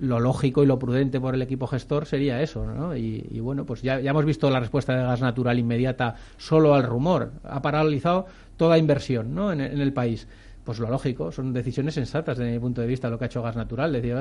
lo 0.00 0.18
lógico 0.18 0.62
y 0.62 0.66
lo 0.66 0.78
prudente 0.78 1.20
por 1.20 1.34
el 1.34 1.42
equipo 1.42 1.66
gestor 1.68 2.04
sería 2.04 2.42
eso, 2.42 2.66
¿no? 2.66 2.96
Y, 2.96 3.38
bueno, 3.40 3.64
pues 3.64 3.80
ya, 3.80 4.00
ya, 4.00 4.10
hemos 4.10 4.24
visto 4.24 4.50
la 4.50 4.58
respuesta 4.58 4.94
de 4.94 5.04
gas 5.04 5.20
natural 5.20 5.58
inmediata 5.58 6.16
solo 6.36 6.74
al 6.74 6.82
rumor. 6.82 7.30
Ha 7.44 7.62
paralizado 7.62 8.26
toda 8.56 8.76
inversión, 8.76 9.34
¿no? 9.34 9.52
En, 9.52 9.60
el 9.60 9.92
país. 9.92 10.26
Pues 10.64 10.78
lo 10.80 10.88
lógico, 10.90 11.30
son 11.30 11.52
decisiones 11.52 11.94
sensatas 11.94 12.38
desde 12.38 12.50
mi 12.50 12.58
punto 12.58 12.80
de 12.80 12.86
vista 12.86 13.08
lo 13.08 13.18
que 13.18 13.24
ha 13.24 13.26
hecho 13.26 13.42
Gas 13.42 13.54
Natural. 13.54 13.92
Decir, 13.92 14.16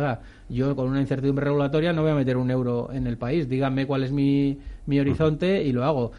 yo 0.50 0.76
con 0.76 0.90
una 0.90 1.02
incertidumbre 1.02 1.46
regulatoria 1.46 1.94
no 1.94 2.04
voy 2.04 2.12
a 2.12 2.16
meter 2.16 2.38
un 2.38 2.52
euro 2.52 2.92
en 2.92 3.08
el 3.08 3.18
país. 3.18 3.50
Díganme 3.50 3.88
cuál 3.88 4.04
es 4.04 4.12
mi, 4.12 4.60
mi 4.86 5.00
horizonte 5.00 5.64
y 5.64 5.72
lo 5.72 5.86
hago 5.86 6.12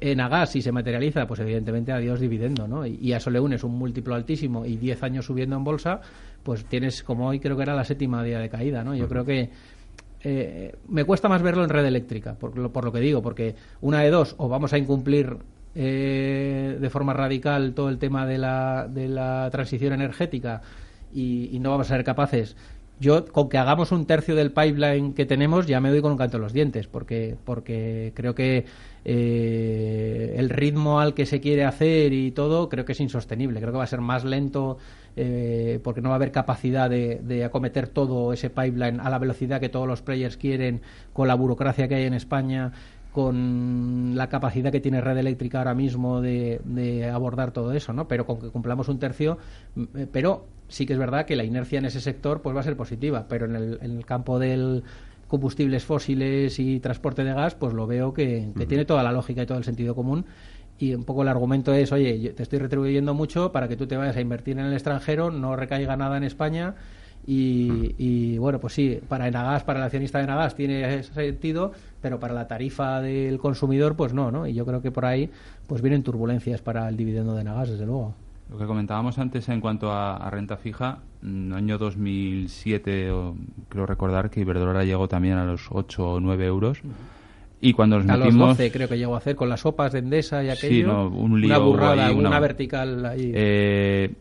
en 0.00 0.20
Agas, 0.20 0.50
si 0.50 0.62
se 0.62 0.72
materializa, 0.72 1.26
pues 1.26 1.40
evidentemente 1.40 1.92
adiós 1.92 2.20
dividendo, 2.20 2.68
¿no? 2.68 2.86
Y, 2.86 3.12
a 3.12 3.18
eso 3.18 3.30
le 3.30 3.40
unes 3.40 3.64
un 3.64 3.78
múltiplo 3.78 4.14
altísimo 4.14 4.66
y 4.66 4.76
10 4.76 5.02
años 5.02 5.26
subiendo 5.26 5.56
en 5.56 5.64
bolsa, 5.64 6.00
pues 6.42 6.64
tienes, 6.64 7.02
como 7.02 7.28
hoy 7.28 7.40
creo 7.40 7.56
que 7.56 7.62
era 7.62 7.74
la 7.74 7.84
séptima 7.84 8.22
día 8.22 8.38
de 8.38 8.48
caída, 8.48 8.84
¿no? 8.84 8.94
Yo 8.94 9.08
creo 9.08 9.24
que 9.24 9.50
eh, 10.22 10.76
me 10.88 11.04
cuesta 11.04 11.28
más 11.28 11.42
verlo 11.42 11.64
en 11.64 11.70
red 11.70 11.84
eléctrica, 11.86 12.34
por 12.34 12.56
lo, 12.56 12.72
por 12.72 12.84
lo 12.84 12.92
que 12.92 13.00
digo, 13.00 13.22
porque 13.22 13.54
una 13.80 14.00
de 14.00 14.10
dos, 14.10 14.34
o 14.38 14.48
vamos 14.48 14.72
a 14.72 14.78
incumplir 14.78 15.36
eh, 15.74 16.76
de 16.80 16.90
forma 16.90 17.12
radical 17.12 17.72
todo 17.74 17.88
el 17.88 17.98
tema 17.98 18.26
de 18.26 18.38
la, 18.38 18.88
de 18.88 19.08
la 19.08 19.48
transición 19.50 19.92
energética 19.92 20.62
y, 21.12 21.50
y 21.52 21.58
no 21.60 21.70
vamos 21.70 21.90
a 21.90 21.96
ser 21.96 22.04
capaces 22.04 22.56
yo 23.00 23.26
con 23.26 23.48
que 23.48 23.58
hagamos 23.58 23.92
un 23.92 24.06
tercio 24.06 24.34
del 24.34 24.52
pipeline 24.52 25.14
que 25.14 25.26
tenemos 25.26 25.66
ya 25.66 25.80
me 25.80 25.90
doy 25.90 26.00
con 26.00 26.12
un 26.12 26.18
canto 26.18 26.36
en 26.36 26.42
los 26.42 26.52
dientes 26.52 26.88
porque 26.88 27.36
porque 27.44 28.12
creo 28.14 28.34
que 28.34 28.66
eh, 29.10 30.34
el 30.36 30.50
ritmo 30.50 31.00
al 31.00 31.14
que 31.14 31.24
se 31.24 31.40
quiere 31.40 31.64
hacer 31.64 32.12
y 32.12 32.30
todo 32.32 32.68
creo 32.68 32.84
que 32.84 32.92
es 32.92 33.00
insostenible. 33.00 33.58
Creo 33.58 33.72
que 33.72 33.78
va 33.78 33.84
a 33.84 33.86
ser 33.88 34.02
más 34.02 34.22
lento 34.22 34.76
eh, 35.16 35.80
porque 35.82 36.02
no 36.02 36.10
va 36.10 36.16
a 36.16 36.16
haber 36.16 36.30
capacidad 36.30 36.90
de, 36.90 37.20
de, 37.22 37.42
acometer 37.42 37.88
todo 37.88 38.34
ese 38.34 38.50
pipeline 38.50 39.00
a 39.00 39.08
la 39.08 39.18
velocidad 39.18 39.60
que 39.60 39.70
todos 39.70 39.88
los 39.88 40.02
players 40.02 40.36
quieren 40.36 40.82
con 41.12 41.26
la 41.26 41.34
burocracia 41.34 41.88
que 41.88 41.94
hay 41.94 42.04
en 42.04 42.14
España 42.14 42.72
con 43.12 44.12
la 44.14 44.28
capacidad 44.28 44.70
que 44.70 44.80
tiene 44.80 45.00
Red 45.00 45.18
Eléctrica 45.18 45.58
ahora 45.58 45.74
mismo 45.74 46.20
de, 46.20 46.60
de, 46.64 47.08
abordar 47.08 47.52
todo 47.52 47.72
eso, 47.72 47.92
¿no? 47.92 48.06
Pero 48.06 48.26
con 48.26 48.40
que 48.40 48.48
cumplamos 48.50 48.88
un 48.88 48.98
tercio, 48.98 49.38
eh, 49.96 50.06
pero 50.10 50.46
sí 50.68 50.86
que 50.86 50.92
es 50.92 50.98
verdad 50.98 51.26
que 51.26 51.34
la 51.34 51.44
inercia 51.44 51.78
en 51.78 51.86
ese 51.86 52.00
sector 52.00 52.42
pues 52.42 52.54
va 52.54 52.60
a 52.60 52.64
ser 52.64 52.76
positiva, 52.76 53.26
pero 53.28 53.46
en 53.46 53.56
el, 53.56 53.78
en 53.82 53.96
el 53.96 54.04
campo 54.04 54.38
del 54.38 54.84
combustibles 55.28 55.84
fósiles 55.84 56.58
y 56.58 56.80
transporte 56.80 57.22
de 57.22 57.34
gas, 57.34 57.54
pues 57.54 57.74
lo 57.74 57.86
veo 57.86 58.12
que, 58.12 58.48
tiene 58.66 58.84
toda 58.84 59.02
la 59.02 59.12
lógica 59.12 59.42
y 59.42 59.46
todo 59.46 59.58
el 59.58 59.64
sentido 59.64 59.94
común. 59.94 60.24
Y 60.78 60.94
un 60.94 61.04
poco 61.04 61.22
el 61.22 61.28
argumento 61.28 61.74
es, 61.74 61.92
oye, 61.92 62.32
te 62.34 62.42
estoy 62.42 62.58
retribuyendo 62.58 63.12
mucho 63.12 63.52
para 63.52 63.68
que 63.68 63.76
tú 63.76 63.86
te 63.86 63.96
vayas 63.96 64.16
a 64.16 64.20
invertir 64.20 64.58
en 64.58 64.64
el 64.64 64.72
extranjero, 64.72 65.30
no 65.30 65.54
recaiga 65.54 65.96
nada 65.96 66.16
en 66.16 66.24
España. 66.24 66.74
Y, 67.30 67.94
y 67.98 68.38
bueno, 68.38 68.58
pues 68.58 68.72
sí, 68.72 68.98
para 69.06 69.28
Enagas, 69.28 69.62
para 69.62 69.80
el 69.80 69.84
accionista 69.84 70.16
de 70.16 70.24
Enagas 70.24 70.54
tiene 70.54 71.02
sentido, 71.02 71.72
pero 72.00 72.18
para 72.18 72.32
la 72.32 72.48
tarifa 72.48 73.02
del 73.02 73.38
consumidor, 73.38 73.96
pues 73.96 74.14
no, 74.14 74.30
¿no? 74.30 74.46
Y 74.46 74.54
yo 74.54 74.64
creo 74.64 74.80
que 74.80 74.90
por 74.90 75.04
ahí 75.04 75.28
pues 75.66 75.82
vienen 75.82 76.02
turbulencias 76.02 76.62
para 76.62 76.88
el 76.88 76.96
dividendo 76.96 77.34
de 77.34 77.42
Enagas, 77.42 77.68
desde 77.68 77.84
luego. 77.84 78.14
Lo 78.50 78.56
que 78.56 78.64
comentábamos 78.64 79.18
antes 79.18 79.46
en 79.50 79.60
cuanto 79.60 79.92
a, 79.92 80.30
renta 80.30 80.56
fija, 80.56 81.00
en 81.22 81.52
el 81.52 81.58
año 81.58 81.76
2007 81.76 83.12
creo 83.68 83.84
recordar 83.84 84.30
que 84.30 84.40
Iberdrola 84.40 84.84
llegó 84.84 85.06
también 85.06 85.36
a 85.36 85.44
los 85.44 85.66
8 85.70 86.12
o 86.12 86.20
9 86.20 86.46
euros. 86.46 86.80
Y 87.60 87.74
cuando 87.74 87.98
nos 87.98 88.08
a 88.08 88.16
metimos... 88.16 88.48
los 88.48 88.48
12 88.56 88.72
creo 88.72 88.88
que 88.88 88.96
llegó 88.96 89.14
a 89.14 89.18
hacer 89.18 89.36
con 89.36 89.50
las 89.50 89.60
sopas 89.60 89.92
de 89.92 89.98
Endesa 89.98 90.42
y 90.42 90.48
aquello. 90.48 91.10
Sí, 91.10 91.14
un 91.14 91.38
lío 91.38 91.48
una 91.48 91.58
burrada, 91.58 92.10
una... 92.10 92.40
vertical 92.40 93.04
ahí. 93.04 93.32
Eh, 93.34 94.14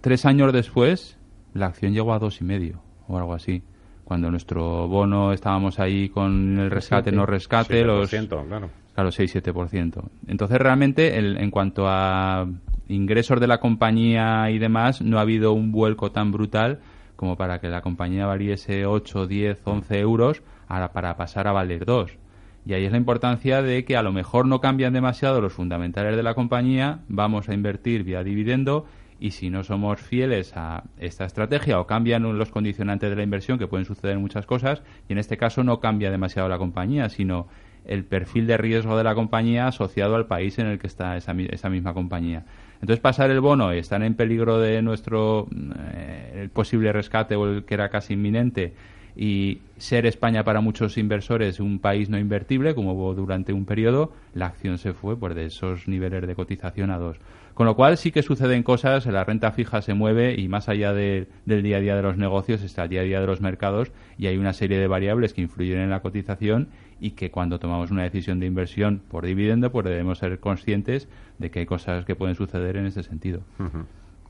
tres 0.00 0.24
años 0.24 0.52
después, 0.52 1.17
la 1.54 1.66
acción 1.66 1.92
llegó 1.92 2.12
a 2.12 2.18
dos 2.18 2.40
y 2.40 2.44
medio 2.44 2.80
o 3.06 3.18
algo 3.18 3.34
así. 3.34 3.62
Cuando 4.04 4.30
nuestro 4.30 4.88
bono 4.88 5.32
estábamos 5.32 5.78
ahí 5.78 6.08
con 6.08 6.58
el 6.58 6.70
rescate, 6.70 7.12
no 7.12 7.26
rescate, 7.26 7.84
los... 7.84 8.08
Claro, 8.08 8.70
claro 8.94 9.10
6-7%. 9.10 10.02
Entonces, 10.26 10.58
realmente, 10.58 11.18
el, 11.18 11.36
en 11.36 11.50
cuanto 11.50 11.84
a 11.86 12.46
ingresos 12.88 13.38
de 13.38 13.46
la 13.46 13.60
compañía 13.60 14.50
y 14.50 14.58
demás, 14.58 15.02
no 15.02 15.18
ha 15.18 15.22
habido 15.22 15.52
un 15.52 15.72
vuelco 15.72 16.10
tan 16.10 16.32
brutal 16.32 16.80
como 17.16 17.36
para 17.36 17.60
que 17.60 17.68
la 17.68 17.82
compañía 17.82 18.26
valiese 18.26 18.86
8, 18.86 19.26
10, 19.26 19.62
11 19.64 19.98
euros 19.98 20.42
ahora 20.68 20.92
para 20.92 21.16
pasar 21.16 21.48
a 21.48 21.52
valer 21.52 21.84
2. 21.84 22.12
Y 22.64 22.74
ahí 22.74 22.84
es 22.84 22.92
la 22.92 22.98
importancia 22.98 23.60
de 23.60 23.84
que 23.84 23.96
a 23.96 24.02
lo 24.02 24.12
mejor 24.12 24.46
no 24.46 24.60
cambian 24.60 24.92
demasiado 24.92 25.40
los 25.40 25.52
fundamentales 25.52 26.16
de 26.16 26.22
la 26.22 26.34
compañía, 26.34 27.00
vamos 27.08 27.48
a 27.48 27.54
invertir 27.54 28.04
vía 28.04 28.22
dividendo 28.22 28.86
y 29.20 29.32
si 29.32 29.50
no 29.50 29.64
somos 29.64 30.00
fieles 30.00 30.52
a 30.56 30.84
esta 30.98 31.24
estrategia 31.24 31.80
o 31.80 31.86
cambian 31.86 32.22
los 32.38 32.50
condicionantes 32.50 33.10
de 33.10 33.16
la 33.16 33.22
inversión, 33.22 33.58
que 33.58 33.66
pueden 33.66 33.84
suceder 33.84 34.18
muchas 34.18 34.46
cosas, 34.46 34.82
y 35.08 35.12
en 35.12 35.18
este 35.18 35.36
caso 35.36 35.64
no 35.64 35.80
cambia 35.80 36.10
demasiado 36.10 36.48
la 36.48 36.58
compañía, 36.58 37.08
sino 37.08 37.48
el 37.84 38.04
perfil 38.04 38.46
de 38.46 38.56
riesgo 38.56 38.96
de 38.96 39.04
la 39.04 39.14
compañía 39.14 39.66
asociado 39.66 40.14
al 40.14 40.26
país 40.26 40.58
en 40.58 40.66
el 40.66 40.78
que 40.78 40.86
está 40.86 41.16
esa, 41.16 41.32
esa 41.32 41.70
misma 41.70 41.94
compañía. 41.94 42.44
Entonces 42.80 43.00
pasar 43.00 43.30
el 43.30 43.40
bono 43.40 43.74
y 43.74 43.78
estar 43.78 44.02
en 44.02 44.14
peligro 44.14 44.60
de 44.60 44.82
nuestro 44.82 45.48
eh, 45.84 46.42
el 46.42 46.50
posible 46.50 46.92
rescate 46.92 47.34
o 47.34 47.46
el 47.46 47.64
que 47.64 47.74
era 47.74 47.88
casi 47.88 48.14
inminente 48.14 48.74
y 49.16 49.62
ser 49.78 50.06
España 50.06 50.44
para 50.44 50.60
muchos 50.60 50.96
inversores 50.96 51.58
un 51.58 51.80
país 51.80 52.08
no 52.08 52.18
invertible, 52.18 52.76
como 52.76 52.92
hubo 52.92 53.14
durante 53.14 53.52
un 53.52 53.64
periodo, 53.64 54.12
la 54.32 54.46
acción 54.46 54.78
se 54.78 54.92
fue 54.92 55.18
por 55.18 55.34
de 55.34 55.46
esos 55.46 55.88
niveles 55.88 56.24
de 56.24 56.36
cotización 56.36 56.92
a 56.92 56.98
dos. 56.98 57.18
Con 57.58 57.66
lo 57.66 57.74
cual 57.74 57.98
sí 57.98 58.12
que 58.12 58.22
suceden 58.22 58.62
cosas, 58.62 59.04
la 59.06 59.24
renta 59.24 59.50
fija 59.50 59.82
se 59.82 59.92
mueve 59.92 60.36
y 60.38 60.46
más 60.46 60.68
allá 60.68 60.92
del 60.92 61.26
día 61.44 61.78
a 61.78 61.80
día 61.80 61.96
de 61.96 62.02
los 62.02 62.16
negocios 62.16 62.62
está 62.62 62.84
el 62.84 62.90
día 62.90 63.00
a 63.00 63.02
día 63.02 63.20
de 63.20 63.26
los 63.26 63.40
mercados 63.40 63.90
y 64.16 64.28
hay 64.28 64.36
una 64.36 64.52
serie 64.52 64.78
de 64.78 64.86
variables 64.86 65.34
que 65.34 65.40
influyen 65.40 65.80
en 65.80 65.90
la 65.90 65.98
cotización 65.98 66.68
y 67.00 67.10
que 67.10 67.32
cuando 67.32 67.58
tomamos 67.58 67.90
una 67.90 68.04
decisión 68.04 68.38
de 68.38 68.46
inversión 68.46 69.02
por 69.10 69.26
dividendo 69.26 69.72
pues 69.72 69.86
debemos 69.86 70.18
ser 70.18 70.38
conscientes 70.38 71.08
de 71.38 71.50
que 71.50 71.58
hay 71.58 71.66
cosas 71.66 72.04
que 72.04 72.14
pueden 72.14 72.36
suceder 72.36 72.76
en 72.76 72.86
ese 72.86 73.02
sentido. 73.02 73.40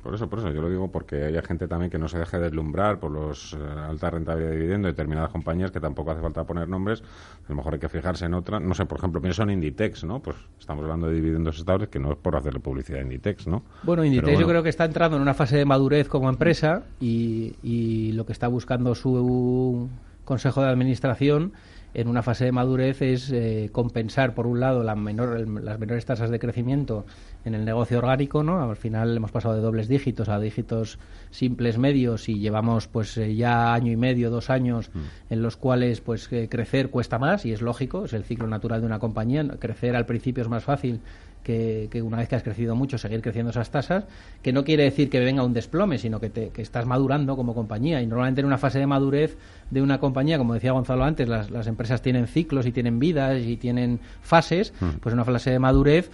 Por 0.02 0.14
eso, 0.14 0.28
por 0.28 0.38
eso, 0.38 0.50
yo 0.50 0.62
lo 0.62 0.70
digo 0.70 0.90
porque 0.90 1.24
hay 1.24 1.42
gente 1.42 1.66
también 1.66 1.90
que 1.90 1.98
no 1.98 2.08
se 2.08 2.18
deje 2.18 2.38
deslumbrar 2.38 3.00
por 3.00 3.10
los 3.10 3.54
eh, 3.54 3.56
alta 3.56 4.10
rentabilidad 4.10 4.50
de 4.50 4.56
dividendo 4.56 4.86
de 4.86 4.92
determinadas 4.92 5.30
compañías 5.30 5.70
que 5.70 5.80
tampoco 5.80 6.12
hace 6.12 6.22
falta 6.22 6.44
poner 6.44 6.68
nombres. 6.68 7.02
A 7.46 7.50
lo 7.50 7.56
mejor 7.56 7.74
hay 7.74 7.80
que 7.80 7.88
fijarse 7.88 8.24
en 8.24 8.34
otra. 8.34 8.60
No 8.60 8.74
sé, 8.74 8.86
por 8.86 8.98
ejemplo, 8.98 9.20
pienso 9.20 9.42
en 9.42 9.50
Inditex, 9.50 10.04
¿no? 10.04 10.20
Pues 10.20 10.36
estamos 10.58 10.82
hablando 10.84 11.08
de 11.08 11.14
dividendos 11.14 11.58
estables 11.58 11.88
que 11.88 11.98
no 11.98 12.12
es 12.12 12.16
por 12.18 12.36
hacerle 12.36 12.60
publicidad 12.60 13.00
a 13.00 13.02
Inditex, 13.02 13.48
¿no? 13.48 13.64
Bueno, 13.82 14.04
Inditex 14.04 14.38
yo 14.38 14.46
creo 14.46 14.62
que 14.62 14.68
está 14.68 14.84
entrando 14.84 15.16
en 15.16 15.22
una 15.22 15.34
fase 15.34 15.56
de 15.56 15.64
madurez 15.64 16.08
como 16.08 16.28
empresa 16.28 16.84
y, 17.00 17.56
y 17.62 18.12
lo 18.12 18.24
que 18.24 18.32
está 18.32 18.46
buscando 18.48 18.94
su 18.94 19.88
consejo 20.24 20.62
de 20.62 20.68
administración 20.68 21.52
en 21.94 22.08
una 22.08 22.22
fase 22.22 22.44
de 22.44 22.52
madurez 22.52 23.02
es 23.02 23.30
eh, 23.32 23.70
compensar, 23.72 24.34
por 24.34 24.46
un 24.46 24.60
lado, 24.60 24.82
la 24.82 24.94
menor, 24.94 25.48
las 25.62 25.78
menores 25.78 26.04
tasas 26.04 26.30
de 26.30 26.38
crecimiento 26.38 27.06
en 27.44 27.54
el 27.54 27.64
negocio 27.64 27.98
orgánico, 27.98 28.42
¿no? 28.42 28.62
Al 28.62 28.76
final 28.76 29.16
hemos 29.16 29.30
pasado 29.30 29.54
de 29.54 29.60
dobles 29.60 29.88
dígitos 29.88 30.28
a 30.28 30.38
dígitos 30.38 30.98
simples 31.30 31.78
medios 31.78 32.28
y 32.28 32.38
llevamos 32.38 32.88
pues 32.88 33.16
eh, 33.16 33.34
ya 33.34 33.72
año 33.72 33.90
y 33.90 33.96
medio, 33.96 34.30
dos 34.30 34.50
años 34.50 34.90
mm. 34.92 35.32
en 35.32 35.42
los 35.42 35.56
cuales 35.56 36.00
pues 36.00 36.30
eh, 36.32 36.48
crecer 36.50 36.90
cuesta 36.90 37.18
más 37.18 37.46
y 37.46 37.52
es 37.52 37.62
lógico, 37.62 38.04
es 38.04 38.12
el 38.12 38.24
ciclo 38.24 38.46
natural 38.46 38.80
de 38.80 38.86
una 38.86 38.98
compañía. 38.98 39.46
Crecer 39.58 39.96
al 39.96 40.06
principio 40.06 40.42
es 40.42 40.48
más 40.48 40.64
fácil 40.64 41.00
que, 41.42 42.02
una 42.02 42.18
vez 42.18 42.28
que 42.28 42.36
has 42.36 42.42
crecido 42.42 42.76
mucho 42.76 42.98
seguir 42.98 43.22
creciendo 43.22 43.50
esas 43.50 43.70
tasas, 43.70 44.04
que 44.42 44.52
no 44.52 44.64
quiere 44.64 44.84
decir 44.84 45.08
que 45.08 45.20
venga 45.20 45.42
un 45.42 45.52
desplome, 45.52 45.98
sino 45.98 46.20
que, 46.20 46.30
te, 46.30 46.50
que 46.50 46.62
estás 46.62 46.86
madurando 46.86 47.36
como 47.36 47.54
compañía. 47.54 48.02
Y 48.02 48.06
normalmente 48.06 48.40
en 48.40 48.46
una 48.46 48.58
fase 48.58 48.78
de 48.78 48.86
madurez 48.86 49.36
de 49.70 49.82
una 49.82 49.98
compañía, 49.98 50.38
como 50.38 50.54
decía 50.54 50.72
Gonzalo 50.72 51.04
antes, 51.04 51.28
las, 51.28 51.50
las 51.50 51.66
empresas 51.66 52.02
tienen 52.02 52.26
ciclos 52.26 52.66
y 52.66 52.72
tienen 52.72 52.98
vidas 52.98 53.42
y 53.42 53.56
tienen 53.56 54.00
fases, 54.20 54.72
mm. 54.80 54.98
pues 55.00 55.12
en 55.12 55.20
una 55.20 55.24
fase 55.24 55.50
de 55.50 55.58
madurez 55.58 56.10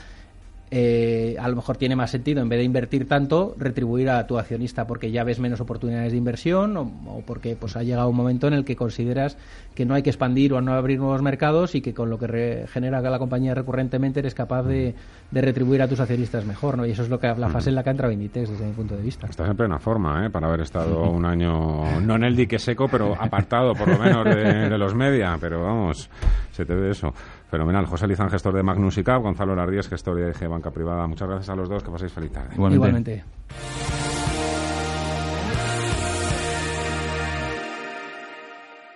eh, 0.77 1.37
a 1.39 1.47
lo 1.47 1.55
mejor 1.55 1.77
tiene 1.77 1.95
más 1.95 2.11
sentido, 2.11 2.43
en 2.43 2.49
vez 2.49 2.59
de 2.59 2.65
invertir 2.65 3.07
tanto, 3.07 3.55
retribuir 3.57 4.11
a 4.11 4.27
tu 4.27 4.39
accionista 4.39 4.89
porque 4.89 5.13
ya 5.13 5.23
ves 5.23 5.39
menos 5.39 5.61
oportunidades 5.61 6.11
de 6.11 6.19
inversión 6.19 6.77
o, 6.77 7.23
porque 7.25 7.55
pues 7.55 7.77
ha 7.77 7.85
llegado 7.85 8.09
un 8.09 8.17
momento 8.17 8.49
en 8.49 8.55
el 8.55 8.65
que 8.65 8.75
consideras 8.75 9.39
que 9.77 9.87
no 9.87 9.95
hay 9.95 10.03
que 10.03 10.11
expandir 10.11 10.53
o 10.53 10.61
no 10.61 10.73
abrir 10.73 10.99
nuevos 10.99 11.23
mercados 11.23 11.77
y 11.77 11.81
que 11.81 11.95
con 11.95 12.11
lo 12.11 12.19
que 12.19 12.67
genera 12.67 13.01
la 13.01 13.21
compañía 13.21 13.55
recurrentemente 13.55 14.19
eres 14.19 14.35
capaz 14.35 14.65
de, 14.65 14.97
retribuir 15.31 15.81
a 15.81 15.87
tus 15.87 16.01
accionistas 16.01 16.45
mejor, 16.45 16.77
¿no? 16.77 16.87
Y 16.87 16.91
eso 16.91 17.05
es 17.05 17.09
lo 17.09 17.21
que 17.21 17.29
la 17.29 17.49
fase 17.49 17.69
en 17.69 17.77
la 17.77 17.85
que 17.85 17.91
entra 17.91 18.13
Inditex 18.13 18.51
desde 18.51 18.67
mi 18.67 18.73
punto 18.73 18.97
de 18.97 19.03
vista. 19.03 19.29
Estás 19.29 19.49
en 19.49 19.57
plena 19.57 19.79
forma, 19.79 20.27
¿eh? 20.27 20.31
Para 20.31 20.49
haber 20.49 20.63
estado 20.63 21.09
un 21.09 21.25
año, 21.25 22.01
no 22.01 22.17
en 22.17 22.25
el 22.25 22.35
dique 22.35 22.59
seco, 22.59 22.89
pero 22.89 23.15
apartado 23.17 23.75
por 23.75 23.87
lo 23.89 23.99
menos 23.99 24.25
de, 24.25 24.71
de 24.71 24.79
los 24.79 24.93
media, 24.93 25.37
pero 25.41 25.63
vamos, 25.63 26.11
se 26.51 26.65
te 26.65 26.75
ve 26.75 26.91
eso. 26.91 27.15
Fenomenal. 27.55 27.87
José 27.87 28.09
Lizán, 28.09 28.31
gestor 28.31 28.53
de 28.53 28.65
Magnus 28.65 28.99
y 28.99 29.05
Cap, 29.05 29.23
Gonzalo 29.23 29.55
Lardíez, 29.55 29.89
gestor 29.89 30.17
de 30.17 30.31
IG 30.31 30.49
Banca 30.49 30.73
Privada. 30.73 31.07
Muchas 31.07 31.29
gracias 31.29 31.51
a 31.51 31.55
los 31.55 31.69
dos. 31.69 31.85
Que 31.85 31.91
paséis 31.93 32.13
feliz 32.13 32.33
tarde. 32.33 32.53
Igualmente. 32.57 33.23